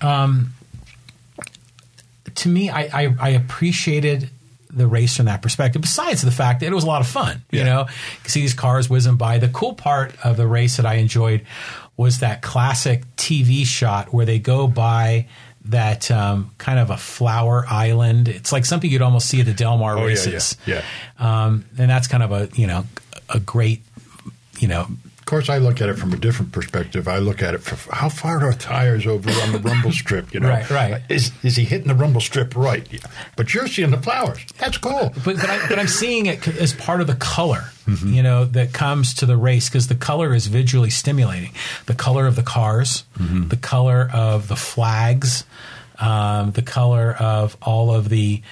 [0.00, 0.52] um,
[2.36, 4.30] to me, I, I, I appreciated
[4.70, 5.82] the race from that perspective.
[5.82, 7.64] Besides the fact that it was a lot of fun, you Yeah.
[7.64, 7.86] know,
[8.24, 9.38] see these cars whizzing by.
[9.38, 11.44] The cool part of the race that I enjoyed
[11.96, 15.26] was that classic TV shot where they go by
[15.66, 18.28] that um, kind of a flower island.
[18.28, 20.56] It's like something you'd almost see at the Del Mar Oh, yeah, races.
[20.66, 20.82] yeah,
[21.18, 22.86] Um, and that's kind of a you know
[23.32, 23.82] a great
[24.58, 24.86] you know
[25.18, 27.06] Of course, I look at it from a different perspective.
[27.06, 30.34] I look at it from how far are tires over on the rumble strip?
[30.34, 31.02] You know, Right, right.
[31.08, 32.84] Is is he hitting the rumble strip right?
[32.92, 32.98] Yeah.
[33.36, 34.40] But you're seeing the flowers.
[34.58, 35.12] That's cool.
[35.24, 37.62] but but, I, but I'm seeing it as part of the color,
[38.04, 41.52] you know, that comes to the race because the color is visually stimulating.
[41.86, 45.44] The color of the cars, the color of the flags,
[46.00, 48.42] um, the color of all of the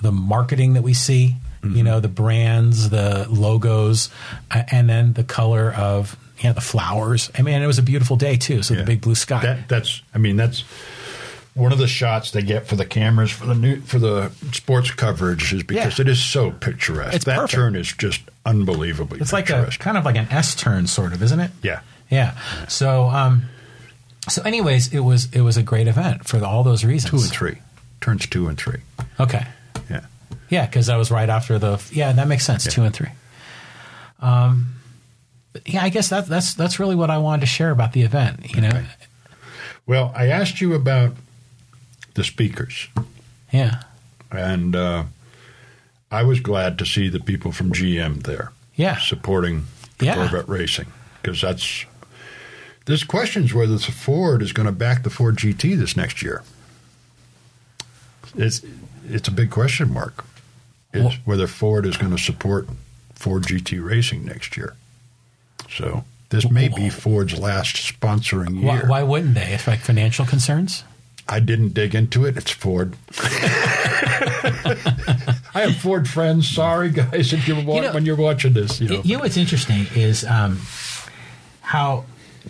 [0.00, 1.34] the marketing that we see.
[1.62, 4.08] You know, the brands, the logos,
[4.50, 7.30] uh, and then the color of yeah the flowers.
[7.38, 8.62] I mean, it was a beautiful day too.
[8.62, 8.80] So Yeah.
[8.80, 9.42] the big blue sky.
[9.42, 10.00] That that's.
[10.14, 10.64] I mean, that's
[11.52, 14.90] one of the shots they get for the cameras for the new for the sports
[14.92, 16.02] coverage is because Yeah.
[16.02, 17.14] it is so picturesque.
[17.16, 17.52] It's that perfect.
[17.52, 19.20] turn is just unbelievably.
[19.20, 21.50] It's like a kind of like an S turn, sort of, isn't it?
[21.62, 21.80] yeah.
[22.10, 22.36] Yeah.
[22.68, 23.42] So, um,
[24.28, 27.10] so anyways, it was it was a great event for all those reasons.
[27.10, 27.58] Two and three
[28.00, 28.80] turns two and three.
[29.20, 29.46] Okay.
[30.50, 30.66] Yeah.
[30.66, 31.82] Because that was right after the.
[31.92, 32.66] Yeah, that makes sense.
[32.66, 32.72] Yeah.
[32.72, 33.08] Two and three.
[34.20, 34.74] Um,
[35.64, 38.54] yeah, I guess that that's that's really what I wanted to share about the event.
[38.54, 38.82] You know.
[39.86, 41.14] Well, I asked you about
[42.14, 42.88] the speakers,
[43.52, 43.82] Yeah.
[44.30, 45.04] and uh,
[46.12, 48.52] I was glad to see the people from GM there.
[48.76, 48.98] Yeah.
[48.98, 49.64] supporting
[50.00, 50.14] Yeah.
[50.14, 50.86] Corvette racing
[51.22, 51.84] because that's
[52.86, 56.42] there's questions whether the Ford is going to back the Ford GT this next year.
[58.36, 58.62] It's
[59.08, 60.24] it's a big question mark.
[60.92, 62.68] Is whether Ford is going to support
[63.14, 64.74] Ford GT racing next year.
[65.70, 68.86] So this may be Ford's last sponsoring year.
[68.88, 69.52] why wouldn't they?
[69.54, 70.82] If like financial concerns.
[71.28, 72.36] I didn't dig into it.
[72.36, 72.96] It's Ford.
[75.52, 76.48] I have Ford friends.
[76.48, 78.80] Sorry, guys, if you're wa- know- when you're watching this.
[78.80, 79.00] You know.
[79.04, 80.60] You know what's interesting is um,
[81.60, 82.04] how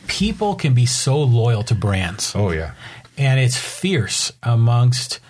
[0.07, 2.33] people can be so loyal to brands.
[2.35, 2.73] oh yeah.
[3.19, 5.21] and it's fierce amongst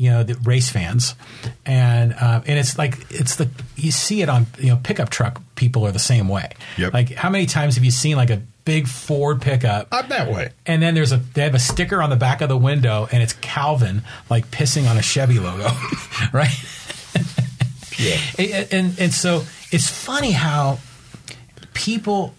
[0.00, 1.14] you know the race fans,
[1.66, 5.42] and uh, and it's like it's the you see it on you know pickup truck
[5.56, 6.52] people are the same way.
[6.78, 6.94] Yep.
[6.94, 9.88] Like how many times have you seen like a big Ford pickup?
[9.92, 10.52] I'm that way.
[10.64, 13.22] And then there's a they have a sticker on the back of the window, and
[13.22, 15.68] it's Calvin like pissing on a Chevy logo,
[16.32, 16.48] right?
[17.98, 18.16] Yeah.
[18.38, 20.78] and, and and so it's funny how
[21.74, 22.34] people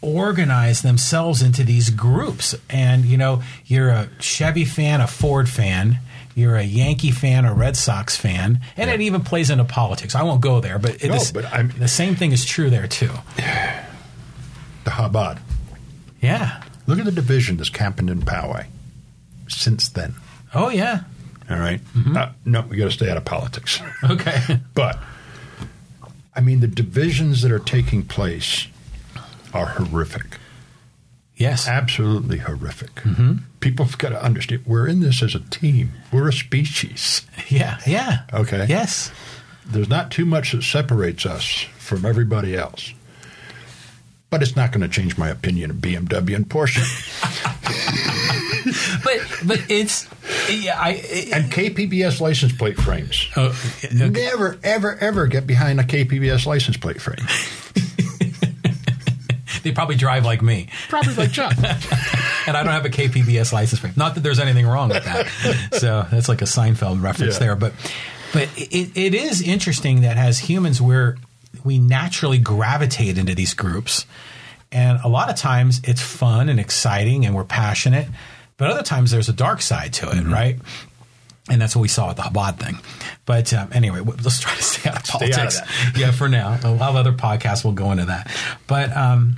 [0.00, 5.98] organize themselves into these groups and you know you're a chevy fan a ford fan
[6.34, 10.22] you're a yankee fan or red sox fan and it even plays into politics i
[10.22, 11.44] won't go there but, No, is- but
[11.78, 13.10] the same thing is true there too
[14.84, 15.38] The Chabad.
[16.20, 18.66] yeah Look at the division that's happened in Poway
[19.48, 20.14] since then.
[20.54, 21.00] oh yeah
[21.48, 21.80] All right?
[21.96, 22.16] Mm-hmm.
[22.16, 23.80] Uh, no, we got to stay out of politics.
[24.04, 24.98] okay but
[26.36, 28.66] I mean, the divisions that are taking place
[29.52, 30.38] are horrific.
[31.36, 32.94] Yes Absolutely horrific.
[32.96, 33.36] Mm-hmm.
[33.60, 35.92] People have got to understand we're in this as a team.
[36.12, 37.22] We're a species.
[37.48, 38.66] yeah yeah Okay.
[38.68, 39.10] yes
[39.66, 42.92] There's not too much that separates us from everybody else.
[44.30, 46.82] But it's not going to change my opinion of BMW and Porsche.
[49.04, 50.08] but but it's
[50.50, 53.28] yeah i it, and KPBS license plate frames.
[53.36, 53.94] oh, okay.
[53.94, 57.26] Never, ever, ever get behind a KPBS license plate frame.
[59.64, 61.52] They probably drive like me Probably like Chuck.
[62.46, 63.96] and I don't have a KPBS license plate.
[63.96, 65.26] Not that there's anything wrong with that.
[65.72, 67.38] so that's like a Seinfeld reference Yeah.
[67.40, 67.56] there.
[67.56, 67.72] But
[68.32, 71.16] but it, it is interesting that as humans we're
[71.64, 74.06] we naturally gravitate into these groups,
[74.70, 78.06] and a lot of times it's fun and exciting, and we're passionate.
[78.56, 80.32] But other times there's a dark side to it, Mm-hmm.
[80.32, 80.56] right?
[81.50, 82.78] And that's what we saw with the Chabad thing.
[83.26, 85.60] But um, anyway, let's try to stay out of Stay out of politics.
[85.96, 86.58] yeah, for now.
[86.64, 88.30] A lot of other podcasts will go into that.
[88.66, 89.36] But um,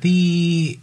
[0.00, 0.78] the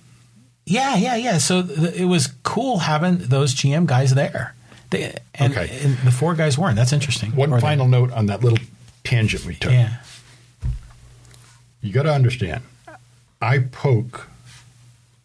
[0.66, 1.38] yeah, yeah, yeah.
[1.38, 4.54] So th- it was cool having those GM guys there.
[4.90, 5.80] They, and, Okay.
[5.84, 6.76] and the four guys weren't.
[6.76, 7.36] That's interesting.
[7.36, 8.60] One Or they- final note on that little
[9.04, 9.72] tangent we took.
[9.72, 9.94] Yeah.
[11.82, 12.64] You got to understand,
[13.42, 14.28] I poke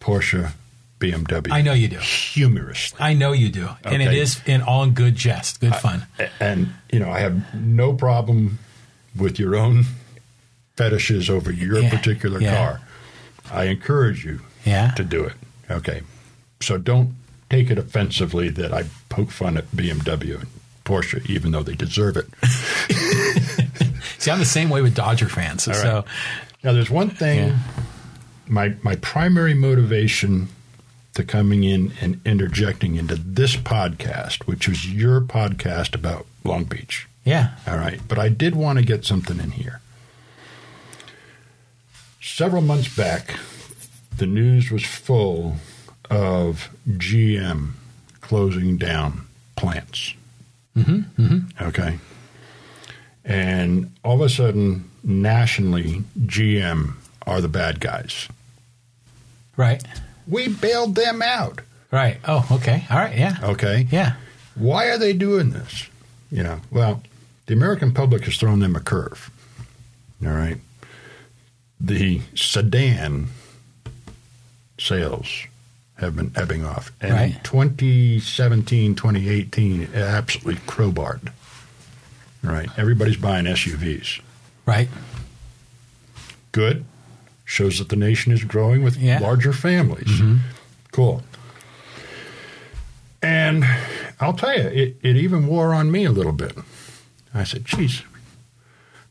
[0.00, 0.52] Porsche,
[1.00, 1.50] BMW.
[1.50, 1.98] I know you do.
[1.98, 2.98] Humorously.
[3.00, 3.68] I know you do.
[3.85, 6.07] And it is in all in good jest, good fun.
[6.38, 8.59] And, you know, I have no problem
[9.16, 9.87] with your own
[10.76, 11.90] fetishes over your Yeah.
[11.90, 12.55] particular Yeah.
[12.57, 12.81] car.
[13.50, 14.92] I encourage you Yeah.
[14.92, 15.35] to do it.
[15.70, 16.02] Okay.
[16.61, 17.14] So don't
[17.50, 20.46] take it offensively that I poke fun at BMW and
[20.85, 22.26] Porsche, even though they deserve it.
[24.18, 25.66] See, I'm the same way with Dodger fans.
[25.68, 26.05] All so right.
[26.64, 27.48] Now, there's one thing.
[27.48, 27.59] Yeah.
[28.48, 30.48] My my primary motivation
[31.14, 37.07] to coming in and interjecting into this podcast, which was your podcast about Long Beach.
[37.24, 37.50] yeah.
[37.66, 39.81] All right, but I did want to get something in here.
[42.22, 43.35] Several months back,
[44.16, 45.56] the news was full
[46.08, 47.72] of GM
[48.20, 50.14] closing down plants.
[50.76, 51.64] Mm-hmm, mm-hmm.
[51.66, 51.98] Okay.
[53.24, 56.94] And all of a sudden, nationally, GM
[57.26, 58.28] are the bad guys.
[59.56, 59.82] Right.
[60.28, 61.61] We bailed them out.
[61.90, 62.18] Right.
[62.26, 62.87] Oh, okay.
[62.88, 63.16] All right.
[63.16, 63.37] Yeah.
[63.42, 63.88] Okay.
[63.90, 64.14] Yeah.
[64.54, 65.88] Why are they doing this?
[66.30, 67.02] You know, well,
[67.46, 69.30] the American public has thrown them a curve.
[70.24, 70.58] All right.
[71.85, 73.29] The sedan
[74.79, 75.29] sales
[75.97, 76.92] have been ebbing off.
[77.01, 77.35] And Right.
[77.37, 81.31] in 2017, 2018, it absolutely crowbarred.
[82.42, 82.68] Right.
[82.77, 84.21] Everybody's buying SUVs.
[84.66, 84.88] Right.
[86.53, 86.85] Good.
[87.45, 89.18] Shows that the nation is growing with Yeah.
[89.18, 90.09] larger families.
[90.09, 90.37] Mm-hmm.
[90.92, 91.23] Cool.
[93.23, 93.64] And
[94.21, 96.57] I'll tell you, it, it even wore on me a little bit.
[97.35, 98.03] I said, geez.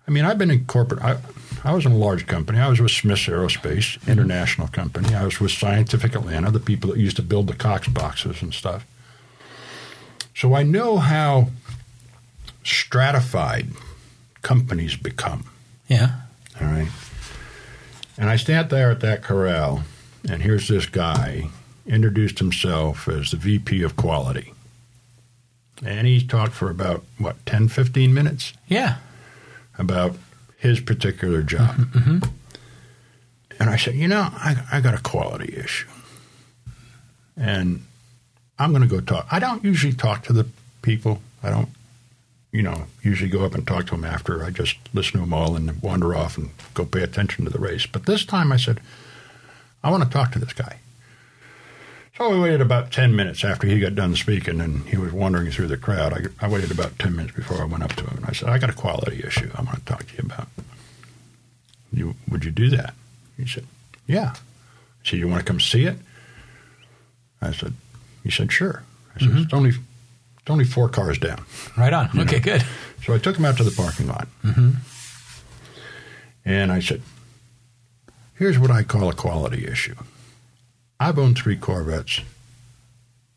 [0.07, 1.01] I mean, I've been in corporate.
[1.01, 1.17] I,
[1.63, 2.59] I was in a large company.
[2.59, 5.13] I was with Smiths Aerospace, international company.
[5.13, 8.53] I was with Scientific Atlanta, the people that used to build the Cox boxes and
[8.53, 8.85] stuff.
[10.35, 11.49] So I know how
[12.63, 13.67] stratified
[14.41, 15.45] companies become.
[15.87, 16.21] Yeah.
[16.59, 16.87] All right.
[18.17, 19.83] And I stand there at that corral,
[20.29, 21.49] and here's this guy
[21.87, 24.53] introduced himself as the VP of quality.
[25.83, 28.97] And he talked for about, what, 10, 15 minutes Yeah.
[29.79, 30.15] about
[30.61, 31.75] his particular job.
[31.75, 32.29] Mm-hmm, mm-hmm.
[33.59, 35.87] And I said, you know, I, I got a quality issue.
[37.35, 37.83] And
[38.59, 39.25] I'm going to go talk.
[39.31, 40.45] I don't usually talk to the
[40.83, 41.19] people.
[41.41, 41.69] I don't,
[42.51, 44.43] you know, usually go up and talk to them after.
[44.43, 47.57] I just listen to them all and wander off and go pay attention to the
[47.57, 47.87] race.
[47.87, 48.79] But this time I said,
[49.83, 50.77] I want to talk to this guy.
[52.21, 55.49] So we waited about 10 minutes after he got done speaking and he was wandering
[55.49, 56.13] through the crowd.
[56.13, 58.47] I, I waited about 10 minutes before I went up to him and I said,
[58.47, 60.47] I got a quality issue I want to talk to you about.
[61.91, 62.93] You, would you do that?
[63.37, 63.65] He said,
[64.05, 64.33] Yeah.
[64.35, 64.39] I
[65.03, 65.97] said, You want to come see it?
[67.41, 67.73] I said,
[68.21, 68.83] He said, Sure.
[69.15, 69.37] I said, mm-hmm.
[69.39, 71.43] It's only it's only four cars down.
[71.75, 72.11] Right on.
[72.19, 72.37] Okay.
[72.37, 72.63] Good.
[73.03, 74.27] So I took him out to the parking lot.
[74.43, 74.73] Mm-hmm.
[76.45, 77.01] And I said,
[78.35, 79.95] Here's what I call a quality issue.
[81.01, 82.21] I've owned three Corvettes.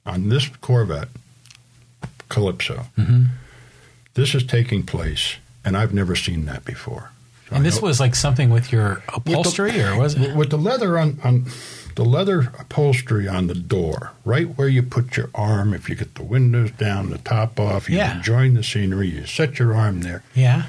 [0.06, 1.08] On this Corvette,
[2.28, 2.86] Calypso,
[4.12, 7.10] this is taking place, and I've never seen that before.
[7.48, 10.36] So And I this know- was like something with your upholstery, or was it?
[10.36, 11.46] with the leather on, on
[11.94, 15.72] the leather upholstery on the door, right where you put your arm.
[15.72, 18.16] If you get the windows down, the top off, you're Yeah.
[18.16, 19.08] enjoying the scenery.
[19.08, 20.22] You set your arm there.
[20.34, 20.64] Yeah.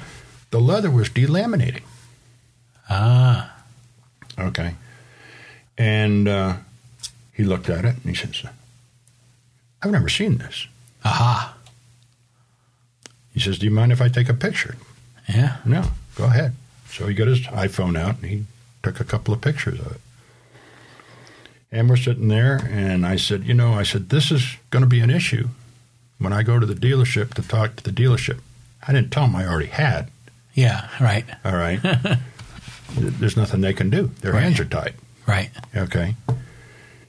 [0.50, 1.82] The leather was delaminating.
[2.88, 3.52] Ah.
[4.38, 4.74] Okay,
[5.76, 6.56] and uh,
[7.36, 8.42] he looked at it and he says,
[9.82, 10.66] "I've never seen this."
[11.04, 11.54] Aha.
[13.32, 14.76] He says, "Do you mind if I take a picture?"
[15.28, 15.56] Yeah.
[15.64, 16.54] No, go ahead.
[16.88, 18.44] So he got his iPhone out and he
[18.82, 20.00] took a couple of pictures of it.
[21.72, 24.88] And we're sitting there, and I said, You know, I said, this is going to
[24.88, 25.48] be an issue
[26.18, 28.38] when I go to the dealership to talk to the dealership.
[28.86, 30.08] I didn't tell them I already had,
[30.54, 30.88] Yeah.
[31.00, 31.24] Right.
[31.44, 31.80] all right?
[32.96, 34.12] There's nothing they can do.
[34.20, 34.44] Their Right.
[34.44, 34.94] hands are tied,
[35.26, 35.50] Right.
[35.74, 36.14] okay?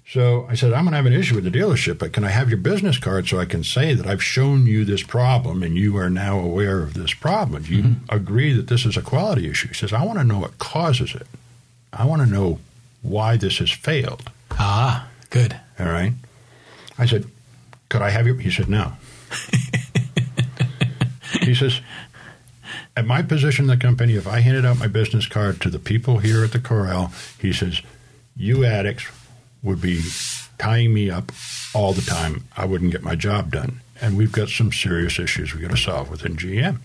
[0.09, 2.29] So I said, I'm going to have an issue with the dealership, but can I
[2.29, 5.75] have your business card so I can say that I've shown you this problem and
[5.75, 7.63] you are now aware of this problem?
[7.63, 9.67] Do you agree that this is a quality issue?
[9.67, 11.27] He says, I want to know what causes it.
[11.91, 12.59] I want to know
[13.01, 14.31] why this has failed.
[14.51, 15.09] Ah.
[15.29, 15.59] Good.
[15.77, 16.13] All right.
[16.97, 17.25] I said,
[17.89, 18.37] Could I have your?
[18.37, 18.93] He said, No.
[21.41, 21.81] he says,
[22.95, 25.79] At my position in the company, if I handed out my business card to the
[25.79, 27.81] people here at the corral, he says,
[28.37, 29.05] You addicts
[29.67, 30.01] would be
[30.57, 31.31] tying me up
[31.75, 32.45] all the time.
[32.55, 33.81] I wouldn't get my job done.
[34.01, 36.79] And we've got some serious issues we got to solve within GM.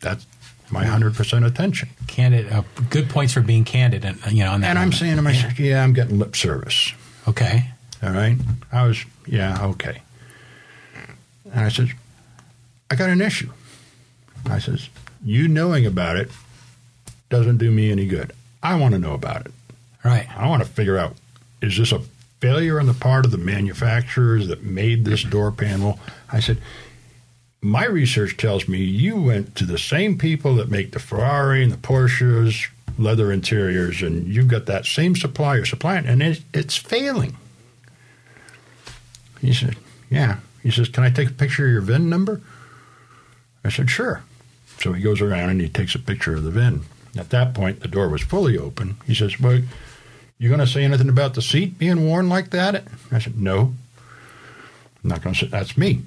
[0.00, 0.26] That's
[0.70, 1.88] my 100% attention.
[2.06, 2.50] Candid.
[2.50, 4.52] Uh, good points for being candid, and you know.
[4.52, 6.92] On that And I'm saying to myself, Yeah, I'm getting lip service.
[7.26, 7.64] Okay.
[8.02, 8.36] All right.
[8.70, 10.02] I was, yeah, okay.
[11.52, 11.88] And I said,
[12.90, 13.50] I got an issue.
[14.46, 14.88] I says,
[15.24, 16.30] you knowing about it
[17.28, 18.32] doesn't do me any good.
[18.62, 19.52] I want to know about it.
[20.04, 20.28] Right.
[20.36, 21.16] I want to figure out
[21.60, 22.00] is this a
[22.40, 25.98] failure on the part of the manufacturers that made this door panel?
[26.30, 26.58] I said,
[27.60, 31.72] my research tells me you went to the same people that make the Ferrari and
[31.72, 37.36] the Porsches leather interiors, and you've got that same supplier supplying, and it, it's failing.
[39.40, 39.76] He said,
[40.10, 42.40] "Yeah." He says, "Can I take a picture of your VIN number?"
[43.64, 44.22] I said, "Sure."
[44.80, 46.82] So he goes around and he takes a picture of the VIN.
[47.16, 48.96] At that point, the door was fully open.
[49.06, 49.62] He says, "Well,
[50.38, 53.74] you going to say anything about the seat being worn like that?" I said, "No."
[55.04, 56.02] I'm not going to say that's me.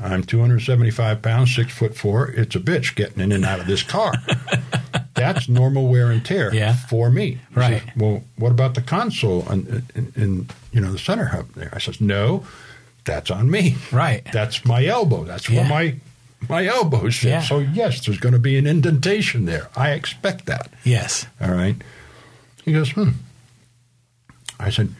[0.00, 2.28] I'm 275 pounds, six foot four.
[2.30, 4.12] It's a bitch getting in and out of this car.
[5.14, 6.74] That's normal wear and tear Yeah.
[6.76, 7.26] for me.
[7.30, 7.82] He Right.
[7.82, 11.70] says, well, what about the console in you know the center hub there?
[11.72, 12.44] I says, no,
[13.04, 13.76] that's on me.
[13.90, 14.22] Right.
[14.30, 15.24] That's my elbow.
[15.24, 15.94] That's where my
[16.50, 17.24] my elbow sits.
[17.24, 17.40] Yeah.
[17.40, 19.68] So yes, there's going to be an indentation there.
[19.74, 20.68] I expect that.
[20.84, 21.26] Yes.
[21.40, 21.76] All right.
[22.66, 23.10] He goes, hmm.
[24.58, 24.94] I said,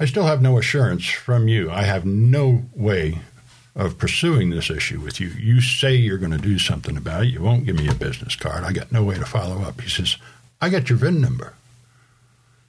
[0.00, 1.70] I still have no assurance from you.
[1.70, 3.18] I have no way
[3.74, 5.28] of pursuing this issue with you.
[5.28, 7.28] You say you're going to do something about it.
[7.28, 8.64] You won't give me a business card.
[8.64, 9.80] I got no way to follow up.
[9.80, 10.16] He says,
[10.60, 11.54] I got your VIN number.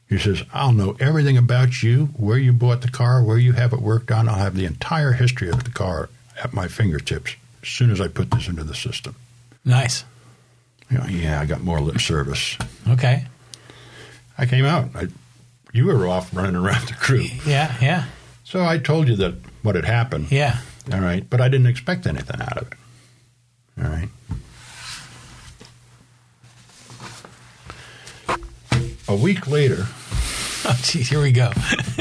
[0.07, 3.74] He says, I'll know everything about you, where you bought the car, where you have
[3.74, 4.28] it worked on.
[4.28, 6.09] I'll have the entire history of the car
[6.43, 9.15] at my fingertips as soon as I put this into the system.
[9.63, 10.03] Nice.
[10.89, 12.57] You know, yeah, I got more lip service.
[12.88, 13.26] Okay.
[14.38, 14.89] I came out.
[14.95, 15.07] I,
[15.74, 17.26] you were off running around the crew.
[17.45, 17.76] Yeah.
[17.82, 18.05] Yeah.
[18.43, 20.32] So I told you that what had happened.
[20.32, 20.59] Yeah.
[20.91, 21.28] All right.
[21.30, 22.78] But I didn't expect anything out of it.
[23.84, 24.09] All right.
[29.07, 29.86] A week later,
[30.65, 31.09] Oh, geez.
[31.09, 31.51] Here we go.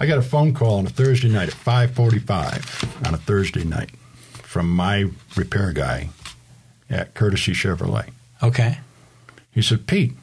[0.00, 3.90] I got a phone call on a Thursday night at 5:45 on a Thursday night
[4.32, 6.08] from my repair guy
[6.88, 8.08] at Courtesy Chevrolet.
[8.42, 8.78] Okay.
[9.52, 10.14] He said, "Pete,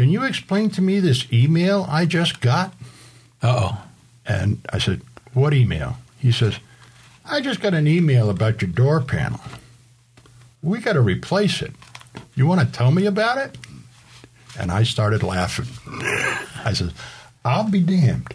[0.00, 2.72] can you explain to me this email I just got?"
[3.42, 3.84] Uh oh.
[4.26, 5.02] And I said,
[5.34, 5.96] What email?
[6.18, 6.58] He says,
[7.24, 9.40] I just got an email about your door panel.
[10.62, 11.72] We got to replace it.
[12.34, 13.58] You want to tell me about it?
[14.58, 15.66] And I started laughing.
[16.64, 16.92] I said,
[17.44, 18.34] I'll be damned.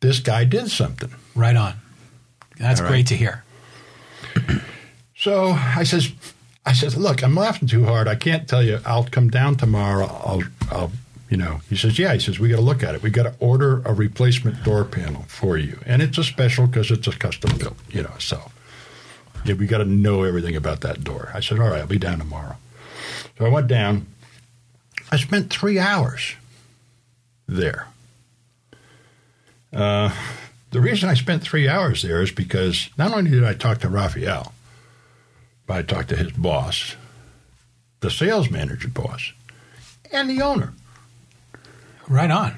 [0.00, 1.12] This guy did something.
[1.34, 1.74] Right on.
[2.58, 2.88] That's right.
[2.88, 3.44] great to hear.
[5.16, 6.12] So I says,
[6.66, 8.08] I says, look, I'm laughing too hard.
[8.08, 8.80] I can't tell you.
[8.86, 10.06] I'll come down tomorrow.
[10.06, 10.92] I'll, I'll,
[11.28, 11.60] you know.
[11.68, 12.14] He says, yeah.
[12.14, 13.02] He says, we got to look at it.
[13.02, 16.90] We got to order a replacement door panel for you, and it's a special because
[16.90, 18.14] it's a custom built, you know.
[18.18, 18.50] So,
[19.44, 21.30] yeah, we got to know everything about that door.
[21.34, 22.56] I said, all right, I'll be down tomorrow.
[23.38, 24.06] So I went down.
[25.12, 26.34] I spent three hours
[27.46, 27.88] there.
[29.70, 30.14] Uh,
[30.70, 33.88] the reason I spent three hours there is because not only did I talk to
[33.88, 34.53] Raphael,
[35.68, 36.96] I talked to his boss,
[38.00, 39.32] the sales manager boss,
[40.12, 40.72] and the owner.
[42.08, 42.56] Right on.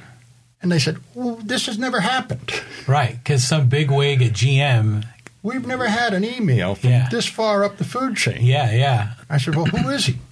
[0.63, 2.51] And they said, well, this has never happened.
[2.89, 3.17] Right.
[3.23, 5.05] Because some big wig at GM.
[5.43, 7.09] We've never had an email from Yeah.
[7.11, 8.45] this far up the food chain.
[8.45, 8.73] Yeah.
[8.73, 9.13] Yeah.
[9.31, 10.17] I said, well, who is he?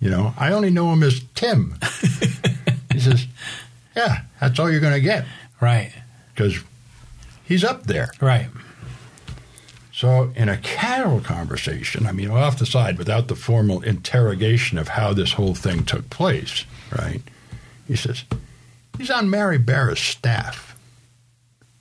[0.00, 1.74] You know, I only know him as Tim.
[2.92, 3.26] he says,
[3.96, 5.24] yeah, that's all you're going to get
[5.60, 5.92] Right.
[6.32, 6.56] because
[7.44, 8.12] he's up there.
[8.20, 8.46] Right.
[9.98, 14.86] So, in a casual conversation, I mean, off the side, without the formal interrogation of
[14.86, 16.64] how this whole thing took place,
[16.96, 17.20] right?
[17.88, 18.22] He says,
[18.96, 20.78] he's on Mary Barra's staff.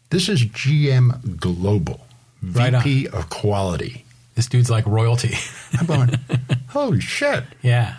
[0.10, 2.08] This is GM Global,
[2.42, 2.82] Right on.
[2.82, 4.04] VP of Quality.
[4.34, 5.36] This dude's like royalty.
[5.80, 6.10] I'm going,
[6.70, 7.44] holy shit.
[7.62, 7.98] yeah.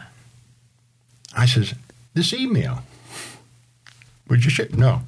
[1.36, 1.74] I says,
[2.14, 2.82] this email,
[4.28, 4.72] would you ship?
[4.74, 5.02] No,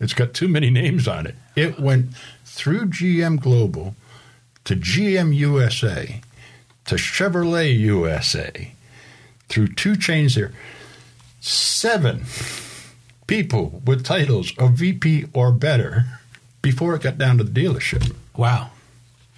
[0.00, 1.34] it's got too many names on it.
[1.54, 3.94] It went through GM Global
[4.64, 6.20] to GM USA
[6.86, 8.72] to Chevrolet USA
[9.48, 10.52] through two chains there.
[11.40, 12.24] Seven
[13.26, 16.06] people with titles of VP or better
[16.62, 18.14] before it got down to the dealership.
[18.36, 18.70] Wow.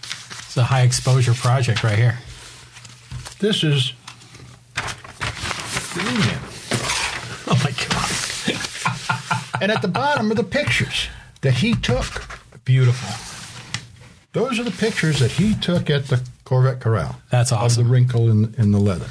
[0.01, 2.19] It's a high exposure project right here.
[3.41, 3.93] This is
[5.95, 6.41] the email.
[7.49, 9.63] Oh my God.
[9.63, 11.07] And at the bottom are the pictures
[11.43, 12.41] that he took.
[12.65, 13.26] Beautiful.
[14.37, 17.17] Those are the pictures that he took at the Corvette Corral.
[17.31, 17.81] That's awesome.
[17.81, 19.07] Of the wrinkle in, in the leather.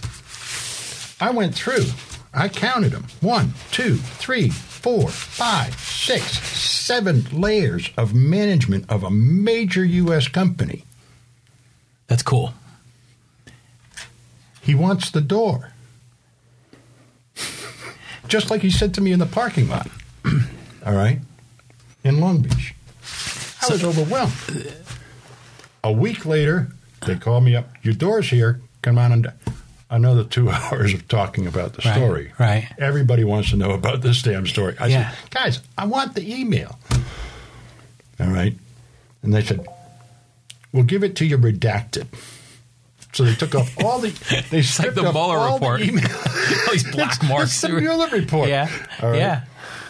[1.19, 1.85] I went through.
[2.31, 3.07] I counted them.
[3.21, 10.27] One, two, three, four, five, six, seven layers of management of a major U.S.
[10.27, 10.83] company.
[12.05, 12.53] That's cool.
[14.61, 15.71] He wants the door.
[18.27, 19.89] Just like he said to me in the parking lot.
[20.85, 21.17] All right?
[22.03, 22.75] In Long Beach.
[23.63, 24.84] I was overwhelmed.
[25.85, 26.69] A week later,
[27.05, 27.69] they called me up.
[27.83, 28.59] Your door's here.
[28.81, 29.31] Come on and
[29.91, 32.31] another two hours of talking about the Right, story.
[32.39, 32.67] right.
[32.79, 34.75] Everybody wants to know about this damn story.
[34.79, 35.11] I Yeah.
[35.11, 36.79] said, guys, I want the email.
[38.19, 38.55] All right.
[39.21, 39.63] And they said,
[40.71, 42.07] we'll give it to you redacted.
[43.13, 44.09] So they took off all the.
[44.49, 45.81] They like stripped the off Mueller all report.
[45.81, 46.09] The email.
[46.65, 47.51] All these black marks.
[47.51, 48.49] It's the Mueller report.
[48.49, 48.69] Yeah.
[49.03, 49.17] Right?
[49.19, 49.43] Yeah.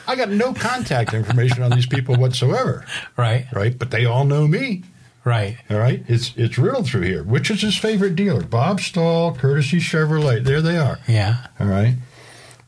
[0.08, 2.86] I got no contact information on these people whatsoever.
[3.18, 3.48] Right.
[3.54, 3.78] Right.
[3.80, 4.84] But they all know me.
[5.26, 5.58] Right.
[5.72, 6.04] All right.
[6.08, 7.24] It's it's riddled through here.
[7.24, 8.44] Which is his favorite dealer?
[8.44, 10.44] Bob Stahl, Courtesy Chevrolet.
[10.44, 11.00] There they are.
[11.08, 11.48] Yeah.
[11.60, 11.96] All right.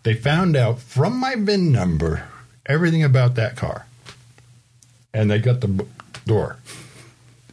[0.04, 2.28] They found out from my VIN number
[2.66, 3.86] everything about that car.
[5.14, 5.86] And they got the b-
[6.26, 6.58] door.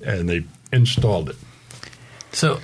[0.03, 1.37] And they installed it.
[2.33, 2.59] So uh,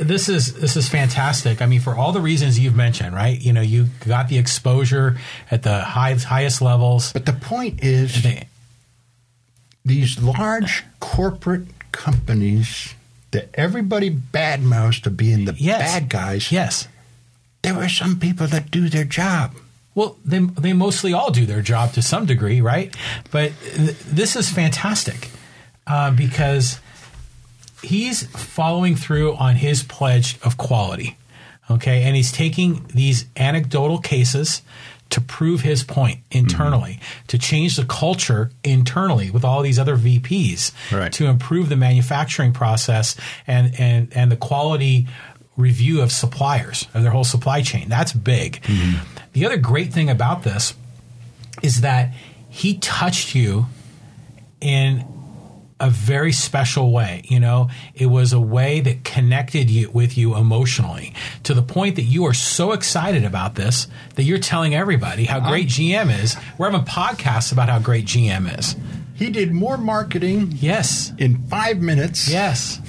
[0.00, 1.60] this is this is fantastic.
[1.60, 3.38] I mean, for all the reasons you've mentioned, right?
[3.40, 5.18] You know, you got the exposure
[5.50, 7.12] at the highest highest levels.
[7.12, 8.46] But the point is, They-
[9.84, 12.94] these large corporate companies
[13.30, 15.80] that everybody badmouths to being the Yes.
[15.92, 16.88] bad guys, yes.
[17.62, 19.54] there are some people that do their job.
[19.94, 22.94] Well, they they mostly all do their job to some degree, right?
[23.30, 25.30] But th- this is fantastic
[25.86, 26.78] uh, because
[27.82, 31.16] he's following through on his pledge of quality.
[31.70, 34.62] Okay, and he's taking these anecdotal cases
[35.10, 37.26] to prove his point internally, mm-hmm.
[37.28, 41.12] to change the culture internally with all these other VPs, Right.
[41.12, 45.06] to improve the manufacturing process and and and the quality
[45.56, 47.88] review of suppliers of their whole supply chain.
[47.88, 48.62] That's big.
[48.62, 49.04] Mm-hmm.
[49.32, 50.74] The other great thing about this
[51.62, 52.12] is that
[52.48, 53.66] he touched you
[54.60, 55.04] in
[55.80, 57.22] a very special way.
[57.24, 61.14] You know, it was a way that connected you with you emotionally
[61.44, 65.40] to the point that you are so excited about this that you're telling everybody how
[65.40, 66.36] great GM is.
[66.58, 68.76] We're having podcasts about how great GM is.
[69.14, 71.12] He did more marketing Yes.
[71.18, 72.80] in five minutes Yes.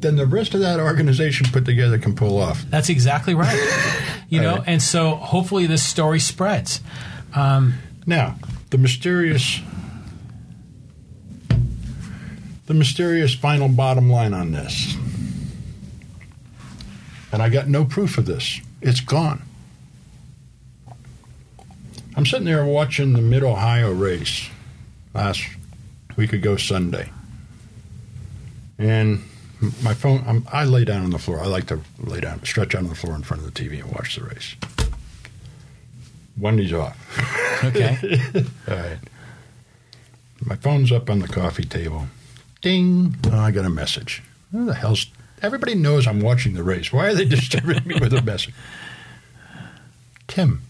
[0.00, 2.64] than the rest of that organization put together can pull off.
[2.70, 3.58] That's exactly right.
[4.28, 4.64] You know, Right.
[4.66, 6.80] and so hopefully this story spreads.
[7.34, 7.74] Um,
[8.06, 8.36] Now,
[8.70, 9.60] the mysterious
[12.72, 14.96] the mysterious final bottom line on this.
[17.30, 18.62] And I got no proof of this.
[18.80, 19.42] It's gone.
[22.16, 24.48] I'm sitting there watching the Mid Ohio race
[25.12, 25.42] last
[26.16, 27.10] week ago Sunday.
[28.78, 29.22] And
[29.82, 31.40] my phone, I'm, I lay down on the floor.
[31.40, 33.82] I like to lay down, stretch out on the floor in front of the TV
[33.82, 34.56] and watch the race.
[36.38, 37.64] Wendy's off.
[37.64, 37.98] okay.
[38.68, 38.98] All right.
[40.46, 42.06] My phone's up on the coffee table.
[42.62, 43.16] Ding.
[43.30, 44.22] Oh, I got a message.
[44.52, 45.06] Who the hell's.
[45.42, 46.92] Everybody knows I'm watching the race.
[46.92, 48.54] Why are they disturbing me with a message?
[50.28, 50.62] Tim,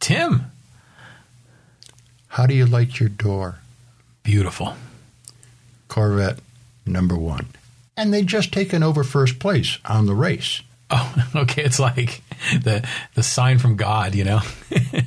[0.00, 0.50] Tim.
[2.28, 3.60] how do you like your door?
[4.22, 4.74] Beautiful.
[5.88, 6.40] Corvette
[6.84, 7.46] number one.
[7.96, 10.62] And they just taken over first place on the race.
[10.90, 11.62] Oh, okay.
[11.62, 12.22] It's like
[12.62, 14.40] the the sign from God, you know.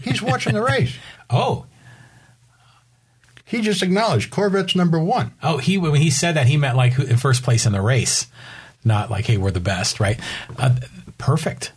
[0.04, 0.96] He's watching the race.
[1.30, 1.66] oh,
[3.46, 5.32] He just acknowledged Corvette's number one.
[5.44, 5.58] oh.
[5.58, 8.28] He when he said that, he meant like who- in first place in the race,
[8.86, 10.20] not like hey, we're the best, right?
[10.58, 10.76] Uh,
[11.18, 11.72] perfect.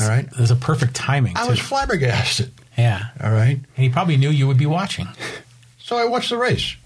[0.00, 0.28] All right.
[0.36, 1.36] There's a perfect timing.
[1.36, 1.50] I too.
[1.50, 2.52] was flabbergasted.
[2.78, 3.56] yeah, All right.
[3.56, 5.06] and he probably knew you would be watching.
[5.78, 6.76] So I watched the race.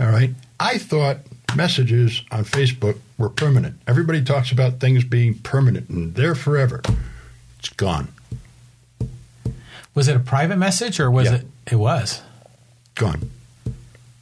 [0.00, 0.30] All right.
[0.58, 1.18] I thought
[1.54, 3.76] messages on Facebook were permanent.
[3.86, 6.82] Everybody talks about things being permanent and there forever.
[7.60, 8.08] It's gone.
[9.94, 11.36] Was it a private message or was Yeah.
[11.36, 11.46] it?
[11.72, 12.22] It was.
[12.96, 13.30] Gone.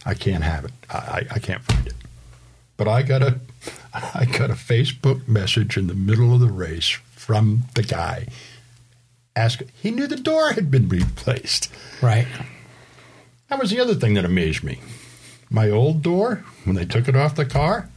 [0.07, 0.73] I can't have it.
[0.91, 1.95] I, I, can't find it.
[2.77, 3.41] But I got a
[3.95, 8.29] I got a Facebook message in the middle of the race from the guy.
[9.37, 11.73] Ask he knew the door had been replaced.
[12.03, 12.27] Right.
[13.49, 14.81] That was the other thing that amazed me.
[15.51, 17.89] My old door, when they took it off the car,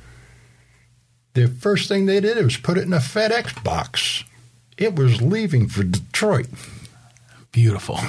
[1.34, 4.24] the first thing they did was put it in a FedEx box.
[4.78, 6.48] It was leaving for Detroit.
[7.52, 8.00] Beautiful.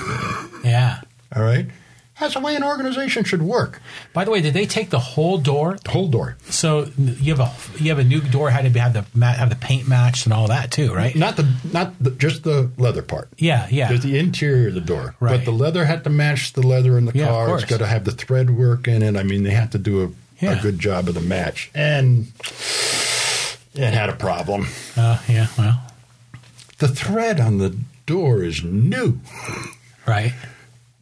[0.65, 1.01] Yeah.
[1.35, 1.67] All right?
[2.21, 3.81] That's the way an organization should work.
[4.13, 5.79] By the way, did they take the whole door?
[5.85, 6.37] The whole door.
[6.51, 9.57] So you have a you have a new door had to have the have the
[9.57, 11.15] paint matched and all that too, right?
[11.15, 13.29] Not the not the, just the leather part.
[13.39, 13.89] Yeah, yeah.
[13.91, 15.15] Just the interior of the door.
[15.21, 15.37] Right.
[15.37, 17.55] But the leather had to match the leather in the Yeah, car.
[17.55, 19.17] It's got to have the thread work in it.
[19.17, 20.11] I mean, they had to do a,
[20.45, 20.59] Yeah.
[20.59, 21.71] a good job of the match.
[21.75, 22.33] And
[23.75, 24.67] it had a problem.
[24.97, 25.47] Uh, yeah.
[25.57, 25.83] Well,
[26.79, 29.21] The thread on the door is new.
[30.07, 30.33] right.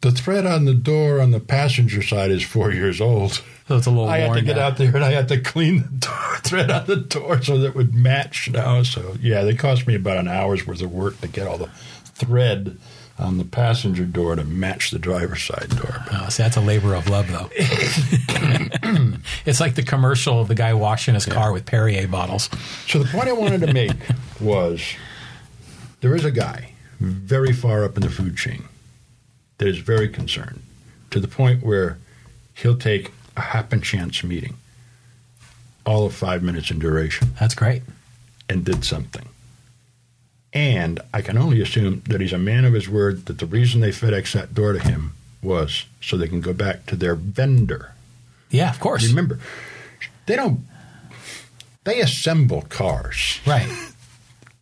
[0.01, 3.41] The thread on the door on the passenger side is four years old.
[3.67, 4.71] So it's a little I had to get down.
[4.71, 7.67] out there and I had to clean the door, thread on the door so that
[7.69, 8.83] it would match now.
[8.83, 11.69] So, yeah, they cost me about an hour's worth of work to get all the
[12.05, 12.77] thread
[13.19, 16.05] on the passenger door to match the driver's side door.
[16.13, 17.49] Oh, see, that's a labor of love, though.
[19.45, 22.49] it's like the commercial of the guy washing his car with Perrier bottles.
[22.87, 23.93] So, the point I wanted to make
[24.39, 24.83] was
[26.01, 28.63] there is a guy very far up in the food chain
[29.57, 30.61] that is very concerned
[31.11, 31.97] to the point where
[32.53, 34.57] he'll take a happen chance meeting,
[35.85, 37.29] all of five minutes in duration.
[37.39, 37.83] That's great.
[38.49, 39.27] and did something.
[40.53, 43.81] And I can only assume that he's a man of his word, that the reason
[43.81, 47.91] they FedEx that door to him was so they can go back to their vendor.
[48.49, 49.07] Yeah, of course.
[49.07, 49.39] Remember,
[50.25, 50.61] they don't,
[51.83, 53.39] they assemble cars.
[53.45, 53.67] Right.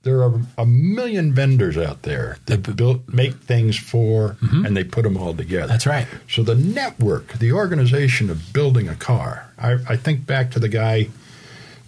[0.05, 4.63] There are a million vendors out there that build, make things for, mm-hmm.
[4.63, 5.65] and they put them all together.
[5.65, 6.07] That's right.
[6.29, 10.69] So the network, the organization of building a car, I, I think back to the
[10.69, 11.07] guy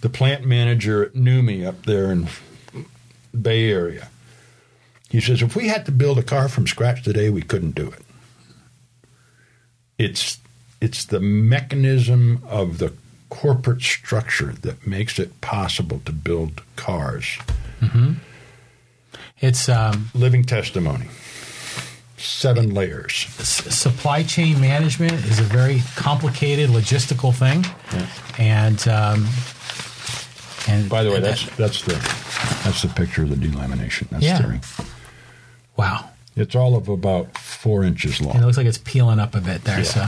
[0.00, 2.28] the plant manager at NUMMI up there in
[3.40, 4.08] Bay Area.
[5.08, 7.88] He says if we had to build a car from scratch today, we couldn't do
[7.88, 8.02] it.
[9.96, 10.38] It's
[10.80, 12.92] it's the mechanism of the
[13.30, 17.38] corporate structure that makes it possible to build cars.
[19.40, 21.06] It's um, Living testimony.
[22.16, 23.26] Seven layers.
[23.38, 27.64] s- supply chain management is a very complicated logistical thing,
[28.38, 29.26] and um,
[30.66, 31.92] and By the way, that's that's the
[32.64, 34.08] that's the picture of the delamination.
[34.10, 34.42] That's Yeah.
[34.42, 34.62] the ring.
[35.76, 38.34] wow, It's all of about four inches long.
[38.34, 39.78] and it looks like it's peeling up a bit there.
[39.78, 39.84] Yeah.
[39.84, 40.06] So,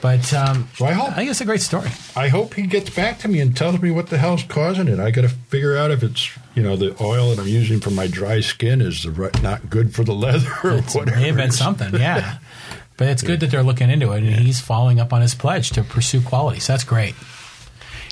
[0.00, 1.90] but um, So I hope I think it's a great story.
[2.16, 4.98] I hope he gets back to me and tells me what the hell's causing it.
[4.98, 7.90] I got to figure out if it's you know the oil that I'm using for
[7.90, 11.16] my dry skin is the right, not good for the leather or It's whatever.
[11.18, 12.38] may have been something, yeah.
[12.96, 15.70] But it's good that they're looking into it, and he's following up on his pledge
[15.70, 16.60] to pursue quality.
[16.60, 17.14] So that's great.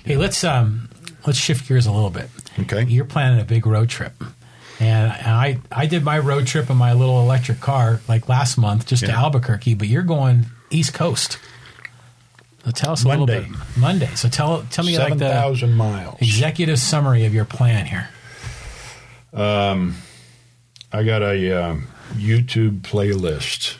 [0.02, 0.88] Hey, let's um,
[1.26, 2.30] let's shift gears a little bit.
[2.60, 2.84] Okay.
[2.84, 4.14] You're planning a big road trip,
[4.80, 8.86] and I I did my road trip in my little electric car like last month
[8.86, 11.38] just to Albuquerque, but you're going East Coast.
[12.64, 13.40] So tell us a Monday.
[13.40, 14.14] little bit Monday.
[14.14, 16.16] So tell tell me like the thousand miles.
[16.22, 18.08] executive summary of your plan here.
[20.92, 23.76] I got a um, YouTube playlist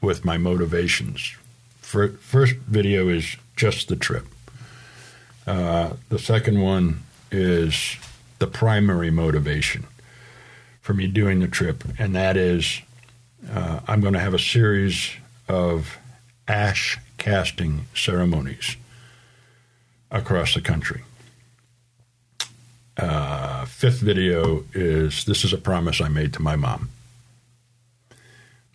[0.00, 1.36] with my motivations.
[1.80, 4.26] Fir- First video is just the trip.
[5.46, 7.96] Uh, the second one is
[8.38, 9.86] the primary motivation
[10.80, 12.80] for me doing the trip, and that is
[13.50, 15.10] uh, I'm going to have a series
[15.48, 15.98] of
[16.48, 18.76] ash casting ceremonies
[20.10, 21.02] across the country.
[22.96, 26.90] Uh, fifth video is this is a promise I made to my mom.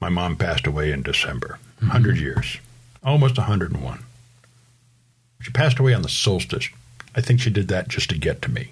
[0.02, 2.58] My mom passed away in December, 100 years,
[3.04, 4.00] almost 101.
[5.42, 6.68] She passed away on the solstice.
[7.16, 8.72] I think she did that just to get to me.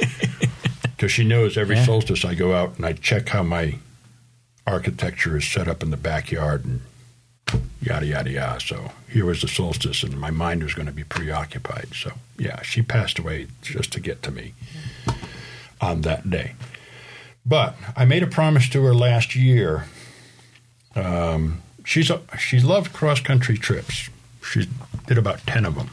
[0.96, 1.84] Because she knows every Yeah.
[1.86, 3.78] solstice I go out and I check how my
[4.64, 6.80] architecture is set up in the backyard and
[7.84, 8.60] yada, yada, yada.
[8.60, 11.88] So here was the solstice and my mind was going to be preoccupied.
[11.94, 14.54] So, yeah, she passed away just to get to me
[15.80, 16.54] on that day.
[17.46, 19.84] But I made a promise to her last year.
[20.96, 24.08] Um, she's a, she loved cross country trips.
[24.42, 24.66] She
[25.06, 25.90] did about ten of them.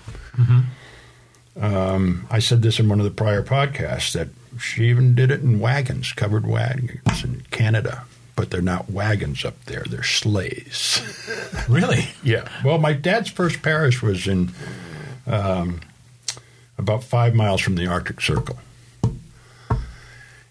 [1.59, 4.29] Um, I said this in one of the prior podcasts that
[4.59, 8.05] she even did it in wagons, covered wagons in Canada.
[8.35, 11.01] But they're not wagons up there; they're sleighs.
[11.69, 12.07] Really?
[12.23, 12.47] Yeah.
[12.65, 14.51] Well, my dad's first parish was in
[15.27, 15.79] um,
[16.77, 18.57] about five miles from the Arctic Circle.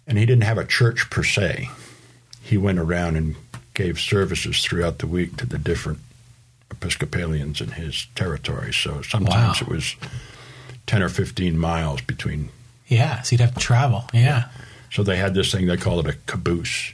[0.07, 1.68] And he didn't have a church per se.
[2.43, 3.35] He went around and
[3.74, 5.99] gave services throughout the week to the different
[6.70, 8.72] Episcopalians in his territory.
[8.72, 9.66] So sometimes Wow.
[9.66, 9.97] it was
[10.87, 12.51] 10 or 15 miles between.
[12.87, 13.22] Yeah.
[13.22, 14.05] So you'd have to travel.
[14.12, 14.45] Yeah.
[14.93, 16.93] So they had this thing, they called it a caboose.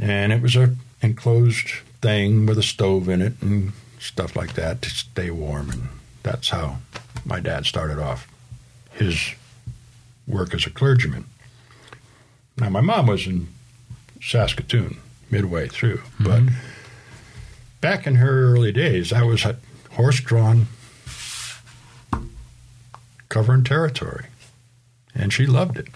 [0.00, 1.68] And it was a enclosed
[2.00, 5.70] thing with a stove in it and stuff like that to stay warm.
[5.70, 5.88] And
[6.22, 6.78] that's how
[7.24, 8.28] my dad started off
[8.92, 9.34] his
[10.26, 11.26] work as a clergyman.
[12.56, 13.48] Now, my mom was in
[14.22, 14.98] Saskatoon
[15.30, 16.54] midway through, but mm-hmm.
[17.80, 19.56] back in her early days, I was a
[19.92, 20.66] horse drawn
[23.28, 24.26] covering territory,
[25.14, 25.88] and she loved it.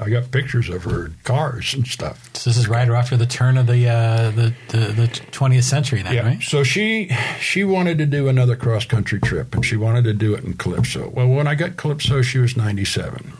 [0.00, 2.30] I got pictures of her cars and stuff.
[2.34, 6.02] So this is right after the turn of the uh, the, the the 20th century,
[6.02, 6.42] then, right?
[6.42, 10.34] So she she wanted to do another cross country trip, and she wanted to do
[10.34, 11.08] it in Calypso.
[11.10, 13.32] Well, when I got Calypso, she was ninety seven,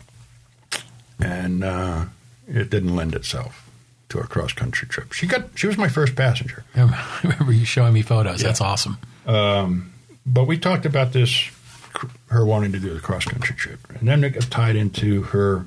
[1.19, 2.05] and uh,
[2.47, 3.69] it didn't lend itself
[4.09, 5.13] to a cross country trip.
[5.13, 8.41] She got she was my first passenger, I remember you showing me photos.
[8.41, 8.47] Yeah.
[8.47, 8.97] That's awesome.
[9.25, 11.49] but we talked about this,
[12.27, 15.65] her wanting to do the cross country trip, and then it got tied into her.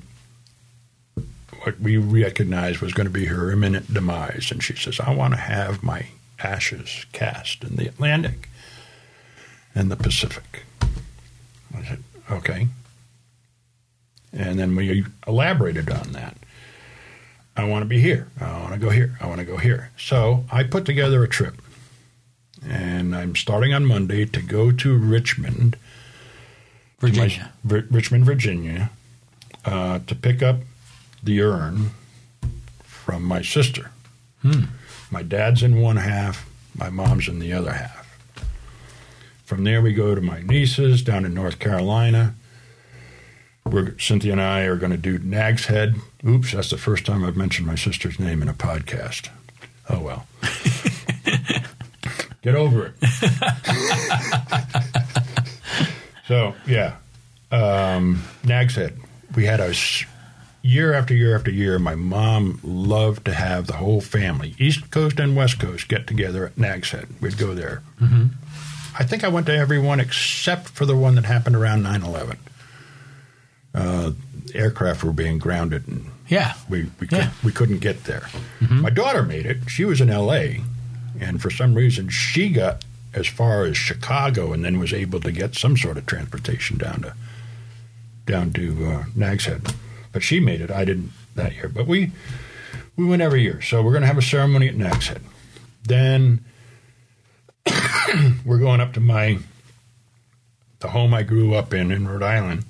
[1.63, 5.35] What we recognized was going to be her imminent demise, and she says, "I want
[5.35, 6.07] to have my
[6.41, 8.49] ashes cast in the Atlantic
[9.75, 10.65] and the Pacific."
[11.75, 12.69] I said, "Okay,"
[14.33, 16.37] and then we elaborated on that.
[17.57, 18.29] I want to be here.
[18.41, 19.17] I want to go here.
[19.21, 19.91] I want to go here.
[19.99, 21.61] So I put together a trip
[22.67, 25.77] and I'm starting on Monday to go to Richmond,
[27.01, 27.53] to my- Virginia.
[27.63, 28.91] Richmond, Virginia,
[29.65, 30.61] uh, to pick up
[31.23, 31.91] the urn
[32.83, 33.91] from my sister.
[35.11, 38.01] My dad's in one half, my mom's in the other half.
[39.45, 42.35] From there, we go to my nieces down in North Carolina.
[43.67, 45.95] We're, Cynthia and I are going to do Nags Head.
[46.27, 49.29] Oops, that's the first time I've mentioned my sister's name in a podcast.
[49.89, 50.27] Oh well.
[52.43, 52.95] Get over it.
[56.27, 56.97] so yeah,
[57.53, 58.99] um, Nags Head.
[59.37, 59.73] We had a
[60.63, 61.79] year after year after year.
[61.79, 66.47] My mom loved to have the whole family, East Coast and West Coast, get together
[66.47, 67.09] at Nags Head.
[67.21, 67.83] We'd go there.
[68.01, 68.27] Mm-hmm.
[68.99, 72.03] I think I went to every one except for the one that happened around 9
[72.03, 72.37] 11.
[73.75, 74.13] Uh,
[74.55, 76.55] aircraft were being grounded and Yeah.
[76.69, 77.29] we we, Yeah.
[77.31, 78.29] could, we couldn't get there.
[78.61, 79.59] My daughter made it.
[79.69, 80.61] She was in L.A.
[81.19, 82.85] and for some reason she got
[83.15, 87.01] as far as Chicago and then was able to get some sort of transportation down
[87.03, 87.15] to
[88.27, 89.63] down to uh, Nags Head.
[90.13, 90.71] But she made it.
[90.71, 91.69] I didn't that year.
[91.69, 92.11] But we
[92.97, 93.61] we went every year.
[93.63, 95.23] So we're going to have a ceremony at Nags Head.
[95.85, 96.45] Then
[98.45, 99.39] we're going up to my
[100.81, 102.65] the home I grew up in in Rhode Island.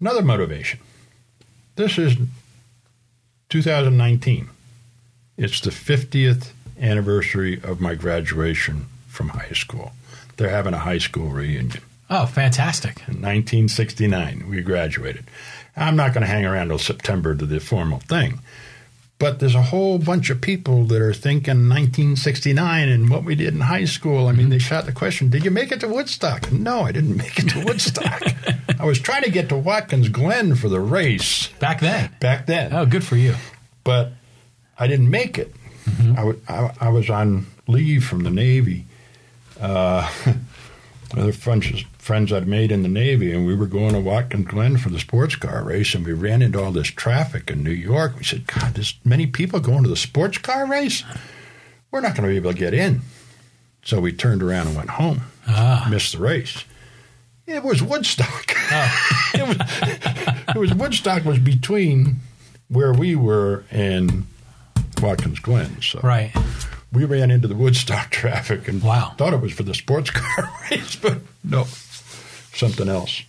[0.00, 0.80] Another motivation.
[1.76, 2.16] This is
[3.48, 4.48] 2019.
[5.38, 9.92] It's the 50th anniversary of my graduation from high school.
[10.36, 11.80] They're having a high school reunion.
[12.08, 12.98] Oh, fantastic.
[13.08, 15.24] In 1969, we graduated.
[15.76, 18.40] I'm not going to hang around till September to the formal thing.
[19.18, 23.54] But there's a whole bunch of people that are thinking 1969 and what we did
[23.54, 24.26] in high school.
[24.28, 26.52] I mean, they shot the question, Did you make it to Woodstock?
[26.52, 28.22] No, I didn't make it to Woodstock.
[28.78, 32.10] I was trying to get to Watkins Glen for the race Back then.
[32.20, 33.34] back then Oh, good for you.
[33.84, 34.12] but
[34.78, 35.54] I didn't make it.
[36.16, 38.84] I wa- I, I was on leave from the Navy.
[39.58, 40.10] Uh,
[41.14, 44.76] other friends, friends I'd made in the Navy, and we were going to Watkins Glen
[44.76, 48.16] for the sports car race, and we ran into all this traffic in New York.
[48.16, 51.04] We said, God, there's many people going to the sports car race.
[51.90, 53.02] We're not going to be able to get in.
[53.84, 55.22] So we turned around and went home.
[55.46, 55.86] Ah.
[55.90, 56.64] Missed the race.
[57.46, 58.50] It was Woodstock.
[59.34, 59.56] it, was,
[60.48, 62.16] it was Woodstock was between
[62.68, 64.26] where we were and
[65.00, 65.80] Watkins Glen.
[65.80, 66.32] So Right.
[66.96, 69.14] We ran into the Woodstock traffic and Wow.
[69.18, 71.64] thought it was for the sports car race, but no,
[72.54, 73.22] something else.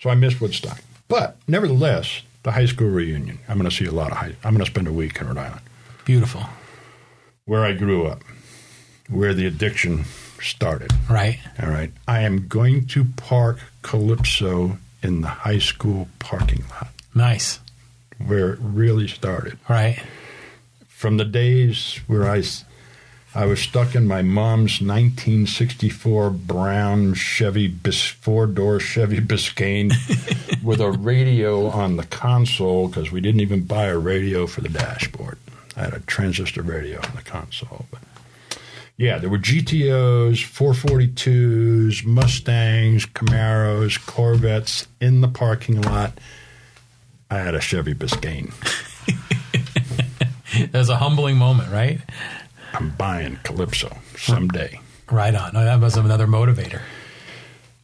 [0.00, 0.80] So I missed Woodstock.
[1.08, 3.38] But nevertheless, the high school reunion.
[3.48, 4.34] I'm going to see a lot of high.
[4.44, 5.60] I'm going to spend a week in Rhode Island,
[6.04, 6.44] Beautiful.
[7.44, 8.22] where I grew up,
[9.08, 10.04] where the addiction
[10.40, 10.90] started.
[11.10, 11.38] Right.
[11.62, 11.90] All right.
[12.06, 17.58] I am going to park Calypso in the high school parking lot Nice.
[18.24, 19.58] where it really started.
[19.68, 20.00] Right.
[20.88, 22.42] From the days where I,
[23.38, 29.92] I was stuck in my mom's 1964 brown Chevy bis, four-door Chevy Biscayne
[30.64, 34.68] with a radio on the console because we didn't even buy a radio for the
[34.68, 35.38] dashboard.
[35.76, 37.86] I had a transistor radio on the console.
[37.92, 38.00] But
[38.96, 46.18] yeah, there were GTOs, 442s, Mustangs, Camaros, Corvettes in the parking lot.
[47.30, 48.52] I had a Chevy Biscayne.
[50.72, 52.00] That was a humbling moment, right?
[52.74, 54.80] I'm buying Calypso someday.
[55.10, 55.54] Right on.
[55.54, 56.82] That was another motivator.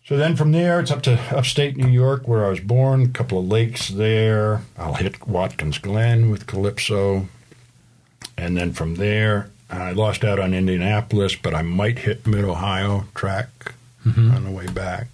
[0.07, 3.09] So then from there, it's up to upstate New York where I was born, a
[3.09, 4.61] couple of lakes there.
[4.77, 7.29] I'll hit Watkins Glen with Calypso.
[8.37, 13.07] And then from there, I lost out on Indianapolis, but I might hit Mid Ohio
[13.15, 13.75] track
[14.05, 14.35] mm-hmm.
[14.35, 15.07] on the way back.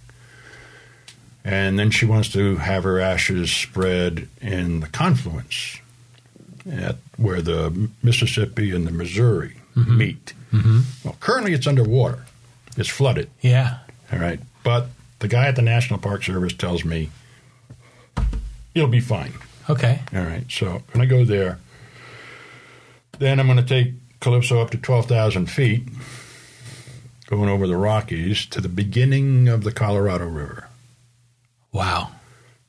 [1.45, 5.79] And then she wants to have her ashes spread in the confluence
[6.69, 9.97] at where the Mississippi and the Missouri Mm-hmm.
[9.97, 10.33] meet.
[10.51, 10.79] Mm-hmm.
[11.03, 12.25] Well, currently it's underwater,
[12.77, 13.29] it's flooded.
[13.39, 13.79] Yeah.
[14.11, 14.39] All right.
[14.63, 14.87] But
[15.19, 17.09] the guy at the National Park Service tells me
[18.75, 19.33] it'll be fine.
[19.69, 20.01] Okay.
[20.13, 20.45] All right.
[20.49, 21.59] So when I go there,
[23.19, 25.83] then I'm going to take Calypso up to 12,000 feet,
[27.27, 30.67] going over the Rockies to the beginning of the Colorado River.
[31.71, 32.11] Wow.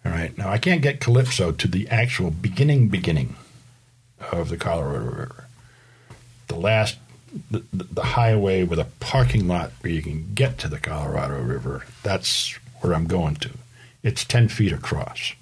[0.04, 0.36] All right.
[0.38, 3.34] Now I can't get Calypso to the actual beginning, beginning
[4.30, 5.44] of the Colorado River.
[6.52, 6.98] The last,
[7.50, 11.40] the, the, the highway with a parking lot where you can get to the Colorado
[11.40, 11.86] River.
[12.02, 13.50] That's where I'm going to.
[14.02, 15.32] It's 10 feet across.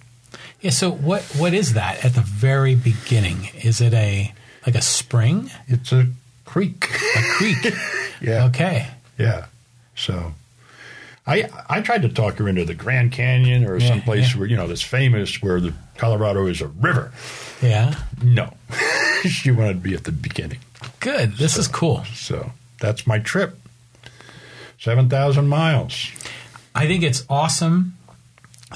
[0.60, 0.70] Yeah.
[0.70, 3.48] So what what is that at the very beginning?
[3.64, 4.32] Is it a
[4.66, 6.06] like a spring, It's a
[6.44, 6.84] creek.
[7.16, 7.74] a creek?
[8.20, 8.44] yeah.
[8.44, 8.86] Okay.
[9.18, 9.46] Yeah.
[9.96, 10.34] So
[11.30, 14.38] I I tried to talk her into the Grand Canyon or Yeah, someplace yeah.
[14.40, 17.12] where, you know, that's famous where the Colorado is a river.
[17.62, 17.94] Yeah.
[18.22, 18.52] No.
[19.28, 20.58] she wanted to be at the beginning.
[21.00, 21.36] Good.
[21.36, 22.04] This is cool.
[22.14, 23.56] So that's my trip.
[24.78, 26.10] 7,000 miles.
[26.74, 27.96] I think it's awesome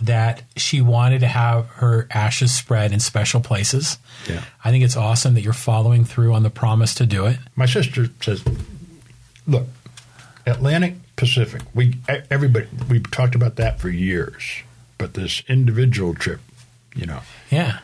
[0.02, 3.96] that she wanted to have her ashes spread in special places.
[4.28, 4.42] Yeah.
[4.64, 7.38] I think it's awesome that you're following through on the promise to do it.
[7.56, 8.42] My sister says,
[9.46, 9.66] look,
[10.46, 11.96] Atlantic Pacific, we
[12.30, 14.42] everybody we've talked about that for years.
[14.98, 16.40] But this individual trip,
[16.94, 17.80] you know, Yeah.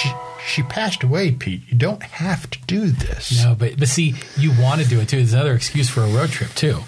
[0.00, 0.10] she,
[0.46, 1.62] she passed away, Pete.
[1.68, 3.42] You don't have to do this.
[3.44, 5.16] No, but but see, you want to do it too.
[5.18, 6.80] There's another excuse for a road trip too.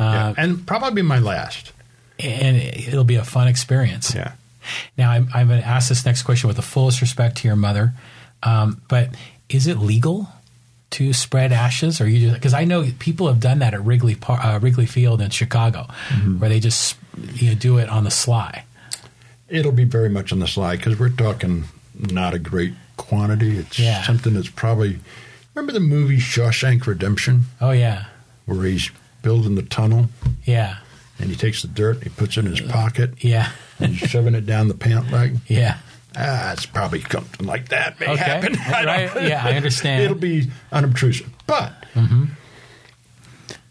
[0.00, 1.72] Yeah, Uh, and probably my last.
[2.18, 4.14] and it'll be a fun experience.
[4.14, 4.32] Yeah.
[4.96, 7.56] Now, I'm, I'm going to ask this next question with the fullest respect to your
[7.56, 7.94] mother,
[8.44, 9.10] um, but
[9.48, 10.28] is it legal
[10.92, 14.14] to spread ashes, or you just because I know people have done that at Wrigley
[14.14, 15.86] Par- uh, Wrigley Field in Chicago,
[16.38, 16.96] where they just
[17.34, 18.64] you know, do it on the sly.
[19.48, 21.64] It'll be very much on the sly because we're talking
[21.94, 23.58] not a great quantity.
[23.58, 24.02] It's Yeah.
[24.02, 24.98] something that's probably.
[25.54, 28.06] Remember the movie Shawshank Redemption, Oh yeah,
[28.46, 28.90] where he's
[29.20, 30.08] building the tunnel
[30.44, 30.78] yeah,
[31.18, 34.08] and he takes the dirt and he puts it in his pocket yeah, and he's
[34.10, 35.36] shoving it down the pant leg?
[35.46, 35.76] yeah.
[36.16, 38.56] Ah, it's probably something like that may Okay, happen.
[38.66, 39.22] I right?
[39.28, 40.02] Yeah, I understand.
[40.02, 41.30] It'll be unobtrusive.
[41.46, 41.72] But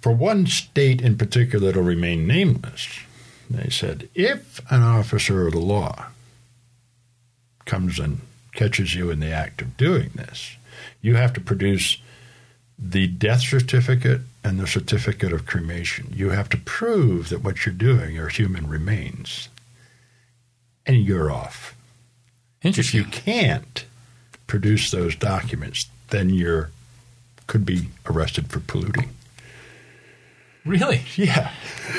[0.01, 2.99] for one state in particular that'll remain nameless,
[3.49, 6.07] they said if an officer of the law
[7.65, 8.21] comes and
[8.53, 10.55] catches you in the act of doing this,
[11.01, 11.97] you have to produce
[12.79, 16.11] the death certificate and the certificate of cremation.
[16.15, 19.49] You have to prove that what you're doing are human remains.
[20.87, 21.75] And you're off.
[22.63, 23.85] If you can't
[24.47, 26.69] produce those documents, then you're
[27.47, 29.09] could be arrested for polluting.
[30.63, 31.51] Really, Yeah,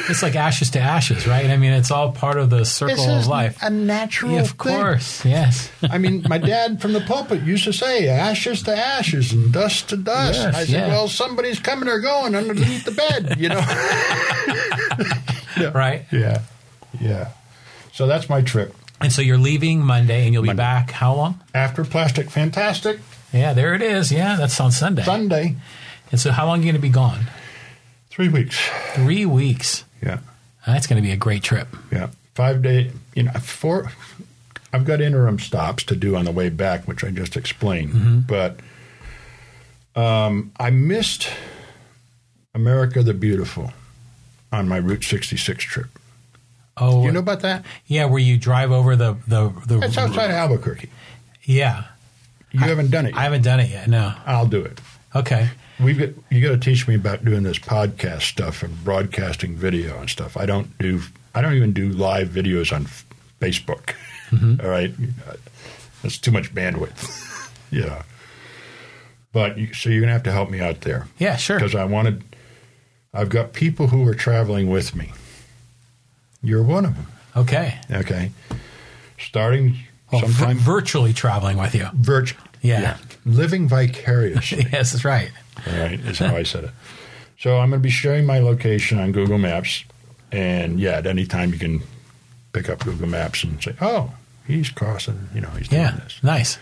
[0.08, 1.50] it's like ashes to ashes, right?
[1.50, 3.58] I mean, it's all part of the circle of life.
[3.60, 4.32] a natural.
[4.32, 5.68] Yeah, of course, yes.
[5.82, 9.88] I mean, my dad from the pulpit used to say, "Ashes to ashes and dust
[9.88, 10.86] to dust." Yes, I said, yeah.
[10.88, 13.60] "Well, somebody's coming or going underneath the bed," you know.
[15.74, 16.04] right.
[16.12, 16.42] yeah,
[17.00, 17.30] yeah.
[17.92, 18.76] So that's my trip.
[19.02, 21.40] And so you're leaving Monday, and you'll be back how long?
[21.54, 23.00] After Plastic Fantastic
[23.32, 24.12] Yeah, there it is.
[24.12, 25.02] Yeah, that's on Sunday.
[25.02, 25.56] Sunday,
[26.10, 27.26] And so, how long are you going to be gone?
[28.10, 28.58] three weeks.
[28.94, 29.84] Three weeks.
[30.02, 30.18] Yeah,
[30.66, 31.68] That's going to be a great trip.
[31.90, 32.08] yeah.
[32.34, 32.90] Five day.
[33.14, 33.90] You know, four.
[34.72, 38.26] I've got interim stops to do on the way back, which I just explained.
[38.26, 38.60] But
[39.94, 41.28] um, I missed
[42.54, 43.72] America the Beautiful
[44.50, 45.86] on my Route 66 trip.
[46.82, 47.64] Oh, You know about that?
[47.86, 49.80] yeah, where you drive over the the the.
[49.82, 50.90] It's outside of Albuquerque.
[51.44, 51.84] Yeah,
[52.52, 53.16] You haven't done it.
[53.16, 53.88] I haven't done it yet.
[53.88, 54.14] No.
[54.26, 54.80] I'll do it.
[55.14, 55.48] Okay.
[55.80, 59.98] We've got, you got to teach me about doing this podcast stuff and broadcasting video
[59.98, 60.36] and stuff.
[60.36, 61.00] I don't do.
[61.34, 62.86] I don't even do live videos on
[63.40, 63.94] Facebook.
[64.30, 64.60] Mm-hmm.
[64.64, 64.94] All right,
[66.02, 67.50] that's too much bandwidth.
[67.70, 68.02] yeah.
[69.32, 71.36] But you, so you're gonna have to help me out there Yeah.
[71.36, 71.58] Sure.
[71.58, 72.22] because I wanted.
[73.14, 75.12] I've got people who are traveling with me.
[76.42, 77.06] You're one of them.
[77.36, 77.78] Okay.
[77.90, 78.30] Okay.
[79.18, 79.76] Starting
[80.12, 81.88] Well, sometime virtually traveling with you.
[81.94, 82.40] virtual.
[82.60, 82.96] Yeah.
[83.24, 84.66] Living vicariously.
[84.72, 85.30] yes, that's right.
[85.66, 86.70] All right, is how I said it.
[87.38, 89.84] So I'm going to be sharing my location on Google Maps,
[90.30, 91.82] and yeah, at any time you can
[92.52, 94.12] pick up Google Maps and say, "Oh,
[94.46, 95.96] he's crossing," you know, he's doing Yeah.
[96.04, 96.20] this.
[96.22, 96.58] Nice.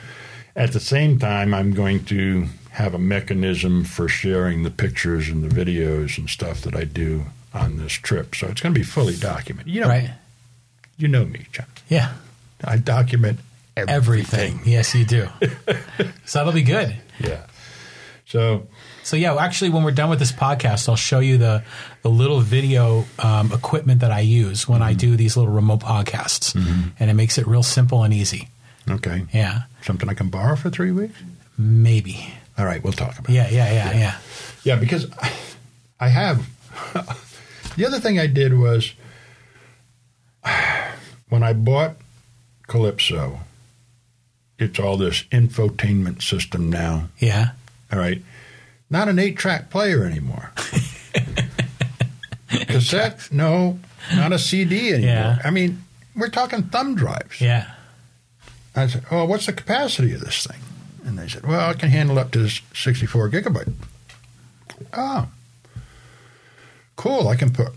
[0.57, 5.43] At the same time, I'm going to have a mechanism for sharing the pictures and
[5.45, 8.35] the videos and stuff that I do on this trip.
[8.35, 9.73] So it's going to be fully documented.
[9.73, 10.11] You know, Right.
[10.97, 11.67] you know me, John.
[11.89, 12.13] Yeah.
[12.65, 13.41] I document
[13.77, 13.95] everything.
[13.97, 14.61] Everything.
[14.65, 15.29] Yes, you do.
[16.25, 16.95] so that'll be good.
[17.19, 17.47] Yeah.
[18.27, 18.69] So
[19.03, 21.65] So yeah, well, actually, when we're done with this podcast, I'll show you the
[22.03, 26.55] the little video um, equipment that I use when I do these little remote podcasts,
[27.01, 28.49] and it makes it real simple and easy.
[28.89, 31.19] okay, Yeah, something I can borrow for three weeks.
[31.59, 32.33] maybe.
[32.59, 33.31] All right, we'll talk about.
[33.31, 33.35] it.
[33.35, 34.19] Yeah, yeah, yeah, yeah.
[34.65, 35.07] Yeah, because
[35.99, 36.47] I have.
[37.77, 38.95] The other thing I did was
[41.29, 41.97] when I bought
[42.67, 43.41] Calypso,
[44.59, 47.09] it's all this infotainment system now.
[47.19, 47.51] Yeah.
[47.93, 48.23] All right.
[48.91, 50.53] Not an eight track player anymore.
[52.49, 53.29] Cassette?
[53.33, 53.79] No.
[54.15, 55.09] Not a CD anymore.
[55.15, 55.39] Yeah.
[55.45, 55.83] I mean,
[56.17, 57.41] we're talking thumb drives.
[57.41, 57.71] Yeah.
[58.75, 60.61] I said, Oh, what's the capacity of this thing?
[61.05, 63.73] And they said, Well, it can handle up to 64 gigabyte.
[64.93, 65.29] Oh,
[67.01, 67.29] cool.
[67.29, 67.73] I can put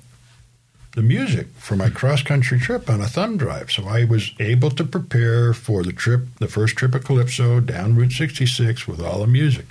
[0.96, 3.72] the music for my cross country trip on a thumb drive.
[3.72, 7.96] So I was able to prepare for the trip, the first trip of Calypso down
[7.96, 9.66] Route 66 with all the music.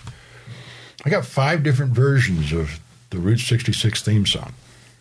[1.05, 2.81] I got five different versions of
[3.11, 4.55] the Route 66 theme song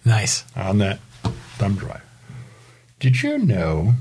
[0.03, 0.43] Nice.
[0.55, 0.99] on that
[1.57, 2.03] thumb drive.
[2.99, 3.93] Did you know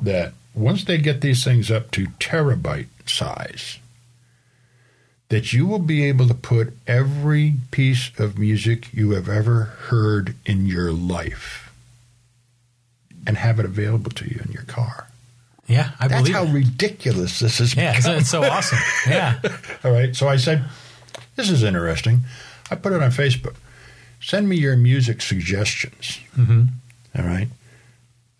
[0.00, 3.78] that once they get these things up to terabyte size,
[5.28, 10.34] that you will be able to put every piece of music you have ever heard
[10.44, 11.72] in your life
[13.26, 15.08] and have it available to you in your car?
[15.66, 16.52] Yeah, I That's believe how it.
[16.52, 17.74] ridiculous this is.
[17.74, 18.78] Yeah, it's, it's so awesome.
[19.08, 19.40] Yeah.
[19.84, 20.14] All right.
[20.14, 20.64] So I said,
[21.34, 22.20] This is interesting.
[22.70, 23.56] I put it on Facebook.
[24.20, 26.18] Send me your music suggestions.
[26.36, 26.62] hmm
[27.18, 27.48] All right.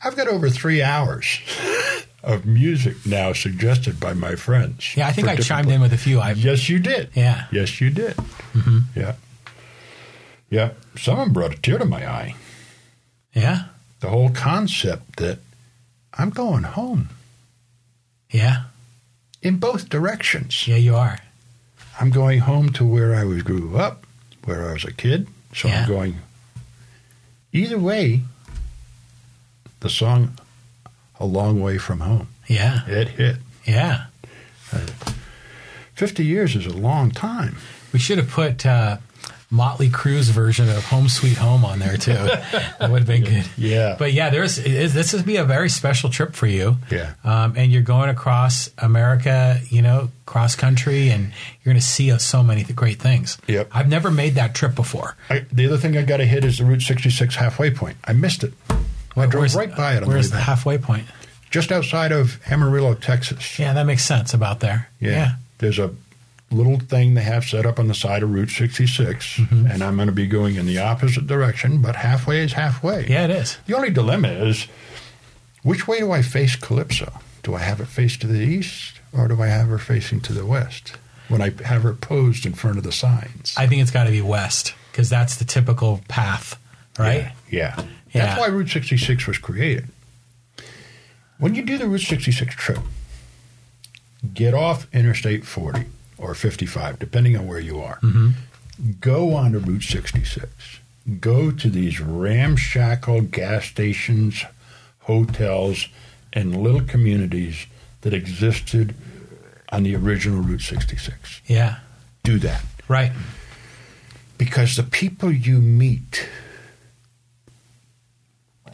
[0.04, 1.40] I've got over three hours
[2.26, 4.96] of music now suggested by my friends.
[4.96, 6.20] Yeah, I think I chimed pla- in with a few.
[6.20, 7.10] I Yes, you did.
[7.14, 7.46] Yeah.
[7.52, 8.16] Yes, you did.
[8.52, 8.78] Mm-hmm.
[8.94, 9.14] Yeah.
[10.50, 10.70] Yeah.
[10.98, 12.34] Someone brought a tear to my eye.
[13.32, 13.64] Yeah.
[14.00, 15.38] the whole concept that
[16.18, 17.08] I'm going home
[18.30, 18.64] Yeah.
[19.42, 20.66] in both directions.
[20.68, 21.18] Yeah, you are.
[22.00, 24.04] I'm going home to where I was grew up,
[24.44, 25.28] where I was a kid.
[25.54, 25.82] So Yeah.
[25.82, 26.14] I'm going.
[27.52, 28.22] Either way,
[29.80, 30.36] the song
[31.20, 32.86] "A Long Way from Home" Yeah.
[32.86, 33.36] it hit.
[33.64, 34.06] Yeah.
[35.94, 37.56] Fifty years is a long time.
[37.92, 38.98] We should have put uh,
[39.50, 42.12] Motley Crue's version of Home Sweet Home on there too.
[42.12, 43.44] that would have been good.
[43.56, 43.96] Yeah.
[43.98, 46.76] But yeah, there's is, this would be a very special trip for you.
[46.90, 47.14] Yeah.
[47.24, 51.24] Um, and you're going across America, you know, cross country, and
[51.64, 53.38] you're going to see uh, so many th- great things.
[53.46, 53.70] Yep.
[53.72, 55.16] I've never made that trip before.
[55.30, 57.96] I, the other thing I got to hit is the Route 66 halfway point.
[58.04, 58.52] I missed it.
[59.16, 60.46] I drove Where's- right by it the Where's the back.
[60.46, 61.06] halfway point?
[61.50, 63.58] just outside of Amarillo, Texas.
[63.58, 64.88] Yeah, that makes sense about there.
[65.00, 65.36] Yeah.
[65.58, 65.90] There's a
[66.50, 69.66] little thing they have set up on the side of Route 66, Mm-hmm.
[69.66, 73.06] and I'm going to be going in the opposite direction, but halfway is halfway.
[73.06, 73.56] Yeah, it is.
[73.66, 74.66] The only dilemma is
[75.62, 77.12] which way do I face Calypso?
[77.42, 80.32] Do I have it face to the east, or do I have her facing to
[80.32, 80.96] the west
[81.28, 83.54] when I have her posed in front of the signs?
[83.56, 86.58] I think it's got to be west because that's the typical path,
[86.98, 87.32] right?
[87.50, 87.76] Yeah.
[87.78, 87.84] Yeah.
[88.12, 89.88] That's why Route 66 was created.
[91.38, 92.78] When you do the Route 66 trip,
[94.32, 95.84] get off Interstate 40
[96.18, 97.96] or 55, depending on where you are.
[98.00, 98.30] Mm-hmm.
[99.00, 100.46] Go on to Route 66.
[101.20, 104.44] Go to these ramshackle gas stations,
[105.00, 105.88] hotels,
[106.32, 107.66] and little communities
[108.00, 108.94] that existed
[109.70, 111.42] on the original Route 66.
[111.46, 111.76] Yeah.
[112.22, 113.12] Do that Right.
[114.38, 116.28] because the people you meet.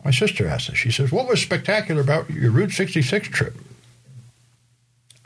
[0.04, 3.54] My sister asked us, she says, What was spectacular about your Route 66 trip?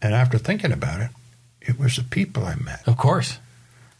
[0.02, 1.10] And after thinking about it,
[1.62, 2.86] it was the people I met.
[2.86, 3.38] Of course.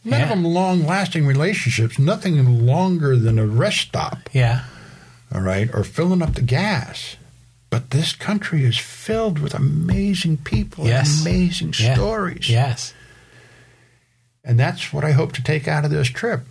[0.05, 4.63] None of them long lasting relationships, nothing longer than a rest stop, Yeah.
[5.33, 7.17] all right, or filling up the gas.
[7.69, 11.17] But this country is filled with amazing people Yes.
[11.19, 11.95] and amazing Yeah.
[11.95, 12.47] stories.
[12.49, 12.93] Yes.
[14.45, 16.45] And that's what I hope to take out of this trip.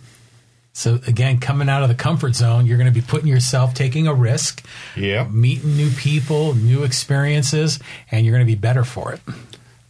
[0.77, 4.05] So again, coming out of the comfort zone, you're going to be putting yourself taking
[4.05, 4.63] a risk,
[4.95, 5.31] Yep.
[5.31, 7.79] meeting new people, new experiences,
[8.11, 9.19] and you're going to be better for it.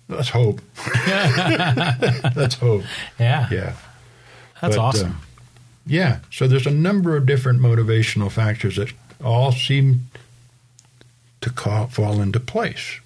[0.08, 0.62] Let's hope.
[2.38, 2.84] Let's hope.
[3.20, 3.50] Yeah.
[3.52, 3.74] Yeah.
[4.62, 5.12] That's But, awesome.
[5.12, 5.16] uh,
[5.86, 6.20] yeah.
[6.32, 10.08] So there's a number of different motivational factors that all seem
[11.42, 13.02] to call, fall into place.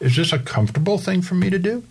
[0.00, 1.82] Is this a comfortable thing for me to do?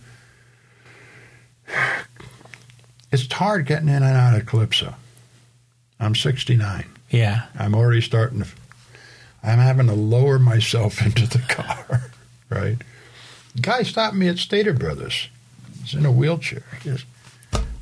[3.10, 4.94] It's hard getting in and out of Calypso.
[6.00, 6.84] I'm 69.
[7.10, 7.46] yeah.
[7.58, 8.46] I'm already starting to.
[9.42, 12.10] I'm having to lower myself into the car,
[12.50, 12.76] right?
[13.60, 15.28] Guy stopped me at Stater Brothers.
[15.82, 16.62] He's in a wheelchair.
[16.82, 17.04] He says,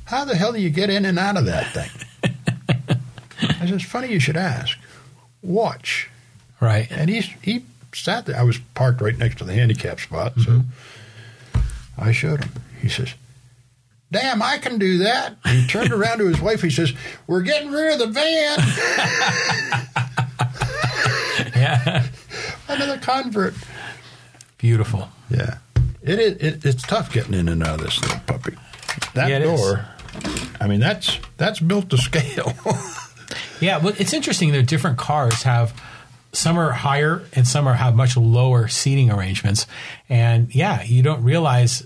[0.05, 1.89] How the hell do you get in and out of that thing?
[3.41, 4.77] I said, It's funny you should ask.
[5.41, 6.09] Watch.
[6.59, 6.87] Right.
[6.89, 7.63] And he's, he
[7.93, 8.37] sat there.
[8.37, 11.59] I was parked right next to the handicap spot, so mm-hmm.
[11.97, 12.51] I showed him.
[12.81, 13.13] He says,
[14.11, 15.35] Damn, I can do that.
[15.47, 16.61] He turned around to his wife.
[16.61, 16.93] He says,
[17.27, 18.57] We're getting rid of the van.
[21.55, 22.05] Yeah.
[22.67, 23.53] Another convert.
[24.57, 25.09] Beautiful.
[25.29, 25.57] Yeah.
[26.03, 26.33] It is.
[26.37, 28.55] It, it's tough getting in and out of this little puppy.
[29.13, 29.59] That Yeah, it is.
[29.61, 29.85] door.
[30.59, 32.53] I mean, that's that's built to scale.
[33.59, 33.79] Yeah.
[33.79, 35.73] Well, it's interesting that different cars have
[36.31, 39.65] some are higher and some are have much lower seating arrangements,
[40.09, 41.85] and yeah, you don't realize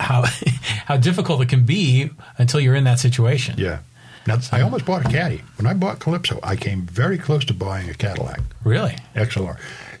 [0.00, 0.24] how
[0.86, 3.54] how difficult it can be until you're in that situation.
[3.58, 3.80] yeah.
[4.26, 5.42] Now, I almost bought a caddy.
[5.56, 8.96] When I bought Calypso, I came very close to buying a Cadillac Really?
[9.16, 9.58] XLR.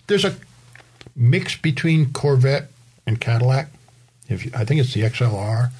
[0.08, 0.36] There's a
[1.16, 2.68] mix between Corvette
[3.06, 3.68] and Cadillac.
[4.28, 5.70] If you, I think it's the XLR,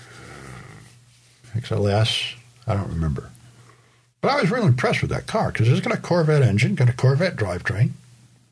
[1.54, 2.34] XLS.
[2.66, 3.30] I don't remember.
[4.22, 6.88] But I was really impressed with that car because it's got a Corvette engine, got
[6.88, 7.90] a Corvette drivetrain,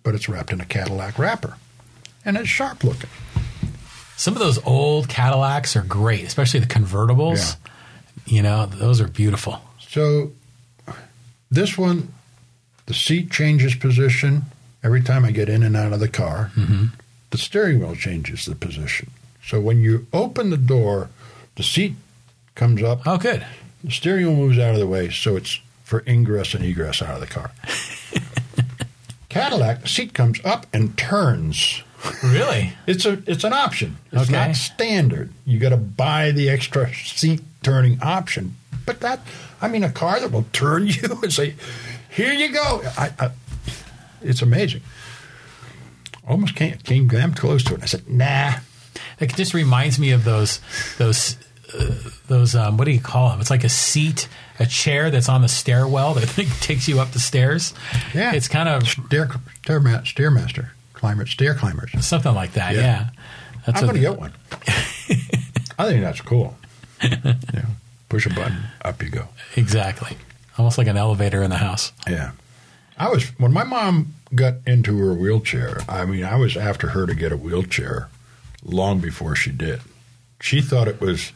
[0.02, 1.56] but it's wrapped in a Cadillac wrapper,
[2.24, 3.10] and it's sharp looking.
[4.18, 7.56] Some of those old Cadillacs are great, especially the convertibles.
[8.26, 9.60] You know, those are beautiful.
[9.80, 10.32] So
[11.50, 12.12] this one,
[12.86, 14.42] the seat changes position
[14.82, 16.50] every time I get in and out of the car.
[16.56, 16.86] Mm-hmm.
[17.30, 19.10] The steering wheel changes the position.
[19.44, 21.10] So when you open the door,
[21.56, 21.94] the seat
[22.54, 23.46] comes up, Oh, good.
[23.84, 27.14] the steering wheel moves out of the way, so it's for ingress and egress out
[27.14, 27.52] of the car.
[29.28, 31.82] Cadillac, the seat comes up and turns.
[32.22, 32.72] Really?
[32.86, 33.96] It's a it's an option.
[34.12, 34.32] It's Okay.
[34.32, 35.30] not standard.
[35.44, 38.54] You got to buy the extra seat turning option.
[38.86, 39.20] But that
[39.60, 41.54] I mean, a car that will turn you and say,
[42.08, 43.30] "Here you go." I, I,
[44.22, 44.82] it's amazing.
[46.26, 47.82] Almost came came damn close to it.
[47.82, 48.54] I said, "Nah."
[49.20, 50.60] It just reminds me of those
[50.98, 51.36] those
[51.76, 51.92] uh,
[52.28, 53.40] those um, what do you call them?
[53.40, 54.28] It's like a seat,
[54.60, 56.28] a chair that's on the stairwell that
[56.60, 57.74] takes you up the stairs.
[58.14, 58.32] Yeah.
[58.34, 59.26] it's kind of Stair,
[59.64, 60.68] stairma- stairmaster,
[60.98, 61.92] climber, stair climbers.
[62.04, 62.74] something like that.
[62.74, 62.80] Yeah.
[62.80, 63.08] Yeah,
[63.66, 64.32] that's I'm going to get one.
[65.78, 66.56] I think that's cool.
[67.02, 67.66] yeah.
[68.08, 69.28] Push a button, up you go.
[69.54, 70.16] exactly,
[70.56, 71.92] almost like an elevator in the house.
[72.08, 72.32] Yeah.
[72.96, 75.80] I was when my mom got into her wheelchair.
[75.88, 78.08] I mean, I was after her to get a wheelchair
[78.64, 79.80] long before she did.
[80.40, 81.32] She thought it was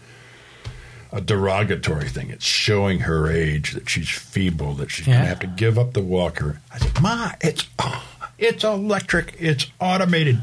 [1.12, 2.30] a derogatory thing.
[2.30, 5.92] It's showing her age that she's feeble, that she's going to have to give up
[5.92, 6.60] the walker.
[6.72, 7.68] I said, "Ma, it's
[8.42, 9.34] it's electric.
[9.38, 10.42] It's automated.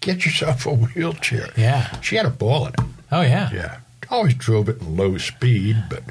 [0.00, 2.00] Get yourself a wheelchair." Yeah.
[2.00, 2.80] She had a ball in it.
[3.12, 3.78] Oh yeah, Yeah.
[4.10, 6.02] Always drove it in low speed, but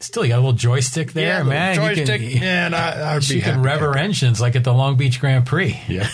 [0.00, 1.74] still you got a little joystick there, yeah, man.
[1.74, 4.64] You Joystick, can, yeah, and I, I'd be she can rev her engines like at
[4.64, 5.78] the Long Beach Grand Prix.
[5.88, 6.08] Yeah.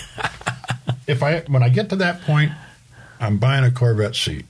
[1.07, 2.53] if I when I get to that point,
[3.21, 4.47] I'm buying a Corvette seat.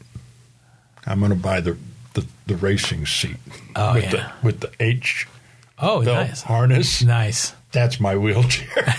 [1.07, 1.76] I'm going to buy the,
[2.14, 3.37] the the racing seat
[3.74, 4.11] Oh, with yeah.
[4.11, 5.26] the with the H
[5.79, 7.03] Oh, nice, harness.
[7.03, 7.55] nice.
[7.72, 8.66] That's my wheelchair.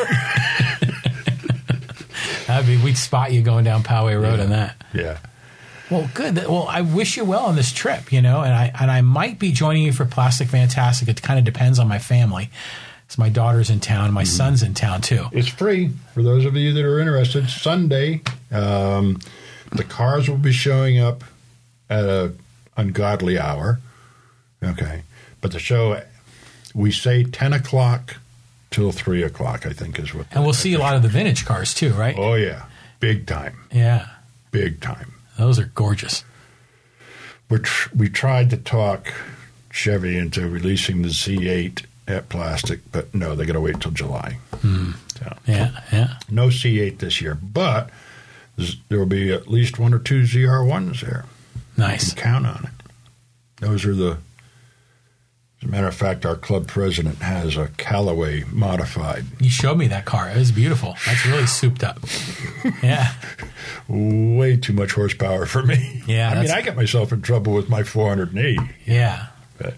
[2.48, 4.76] That'd be we'd spot you going down Poway Road in that.
[4.94, 5.18] yeah.
[5.92, 6.36] Well, good.
[6.36, 8.12] Well, I wish you well on this trip.
[8.12, 11.08] You know, and I and I might be joining you for Plastic Fantastic.
[11.08, 12.50] It kind of depends on my family.
[13.08, 14.14] So my daughter's in town, Mm-hmm.
[14.14, 15.26] my son's in town too.
[15.32, 17.50] It's free for those of you that are interested.
[17.50, 19.20] Sunday, um,
[19.72, 21.24] the cars will be showing up
[21.90, 22.34] at a
[22.78, 23.80] ungodly hour.
[24.64, 25.02] Okay,
[25.42, 26.02] but the show
[26.76, 28.18] we say ten o'clock
[28.72, 29.66] till three o'clock.
[29.66, 30.28] I think is what.
[30.32, 32.16] And we'll see a lot of the vintage cars too, right?
[32.18, 32.66] Oh yeah,
[33.00, 34.08] big time, Yeah,
[34.52, 35.14] big time.
[35.38, 36.24] those are gorgeous.
[37.50, 37.64] We're
[37.96, 39.12] we tried to talk
[39.72, 44.38] Chevy into releasing the Z8 at Plastic, but no, they got to wait till July.
[44.62, 44.92] Hmm.
[45.18, 46.14] So, Yeah, yeah.
[46.30, 47.90] no C8 this year, but
[48.90, 51.26] there will be at least one or two ZR1s there.
[51.78, 52.14] Nice.
[52.14, 52.86] Count on it.
[53.62, 54.18] Those are the.
[55.62, 59.26] As a matter of fact, our club president has a Callaway modified.
[59.42, 60.30] You showed me that car.
[60.30, 60.96] It was beautiful.
[61.06, 62.00] That's really souped up.
[62.82, 63.12] Yeah.
[63.90, 66.02] Way too much horsepower for me.
[66.08, 68.58] Yeah, I mean, I got myself in trouble with my 480.
[68.86, 69.28] Yeah.
[69.58, 69.76] But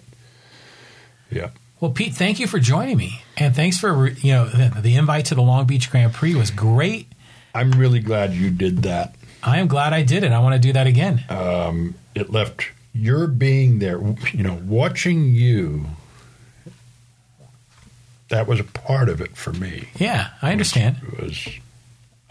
[1.31, 4.95] yeah, Well, Pete, thank you for joining me, and thanks for you know the, the
[4.95, 7.07] invite to the Long Beach Grand Prix was great.
[7.55, 9.15] I'm really glad you did that.
[9.43, 10.31] I am glad I did it.
[10.31, 11.23] I want to do that again.
[11.29, 13.99] Um, it left your being there,
[14.33, 15.85] you know, watching you.
[18.29, 19.89] That was a part of it for me.
[19.97, 20.97] yeah, I understand.
[21.11, 21.47] It was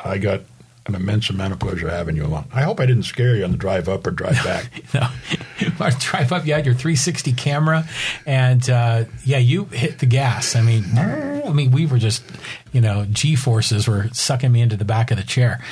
[0.03, 0.41] I got
[0.87, 2.47] an immense amount of pleasure having you along.
[2.55, 4.71] I hope I didn't scare you on the drive up or drive back.
[4.95, 5.07] No,
[5.81, 7.87] our drive up, you had your 360 camera,
[8.27, 10.57] and uh, yeah, you hit the gas.
[10.57, 12.25] I mean, I mean, we were just,
[12.73, 15.63] you know, G forces were sucking me into the back of the chair.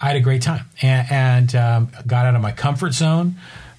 [0.00, 3.36] I had a great time and, and um, got out of my comfort zone.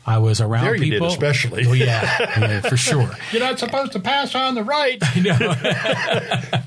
[0.10, 1.66] I was around There people, especially.
[1.68, 2.02] Oh yeah,
[2.40, 3.12] yeah, for sure.
[3.32, 5.02] You're not supposed to pass on the right.
[5.16, 5.38] You know?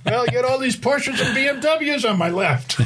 [0.07, 2.81] well, you got all these Porsches and BMWs on my left.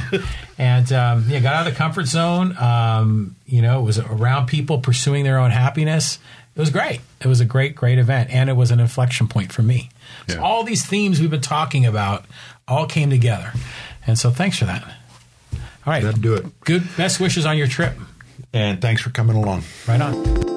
[0.57, 2.57] and um, yeah, got out of the comfort zone.
[2.57, 6.17] Um, you know, it was around people pursuing their own happiness.
[6.55, 7.01] It was great.
[7.21, 9.89] It was a great, great event, and it was an inflection point for me.
[10.27, 10.41] So Yeah.
[10.41, 12.25] all these themes we've been talking about
[12.67, 13.53] all came together,
[14.07, 14.83] and so thanks for that.
[15.53, 16.45] All right, That'd do it.
[16.61, 16.83] good.
[16.97, 17.93] Best wishes on your trip.
[18.57, 19.61] And thanks for coming along.
[19.87, 20.56] Right on.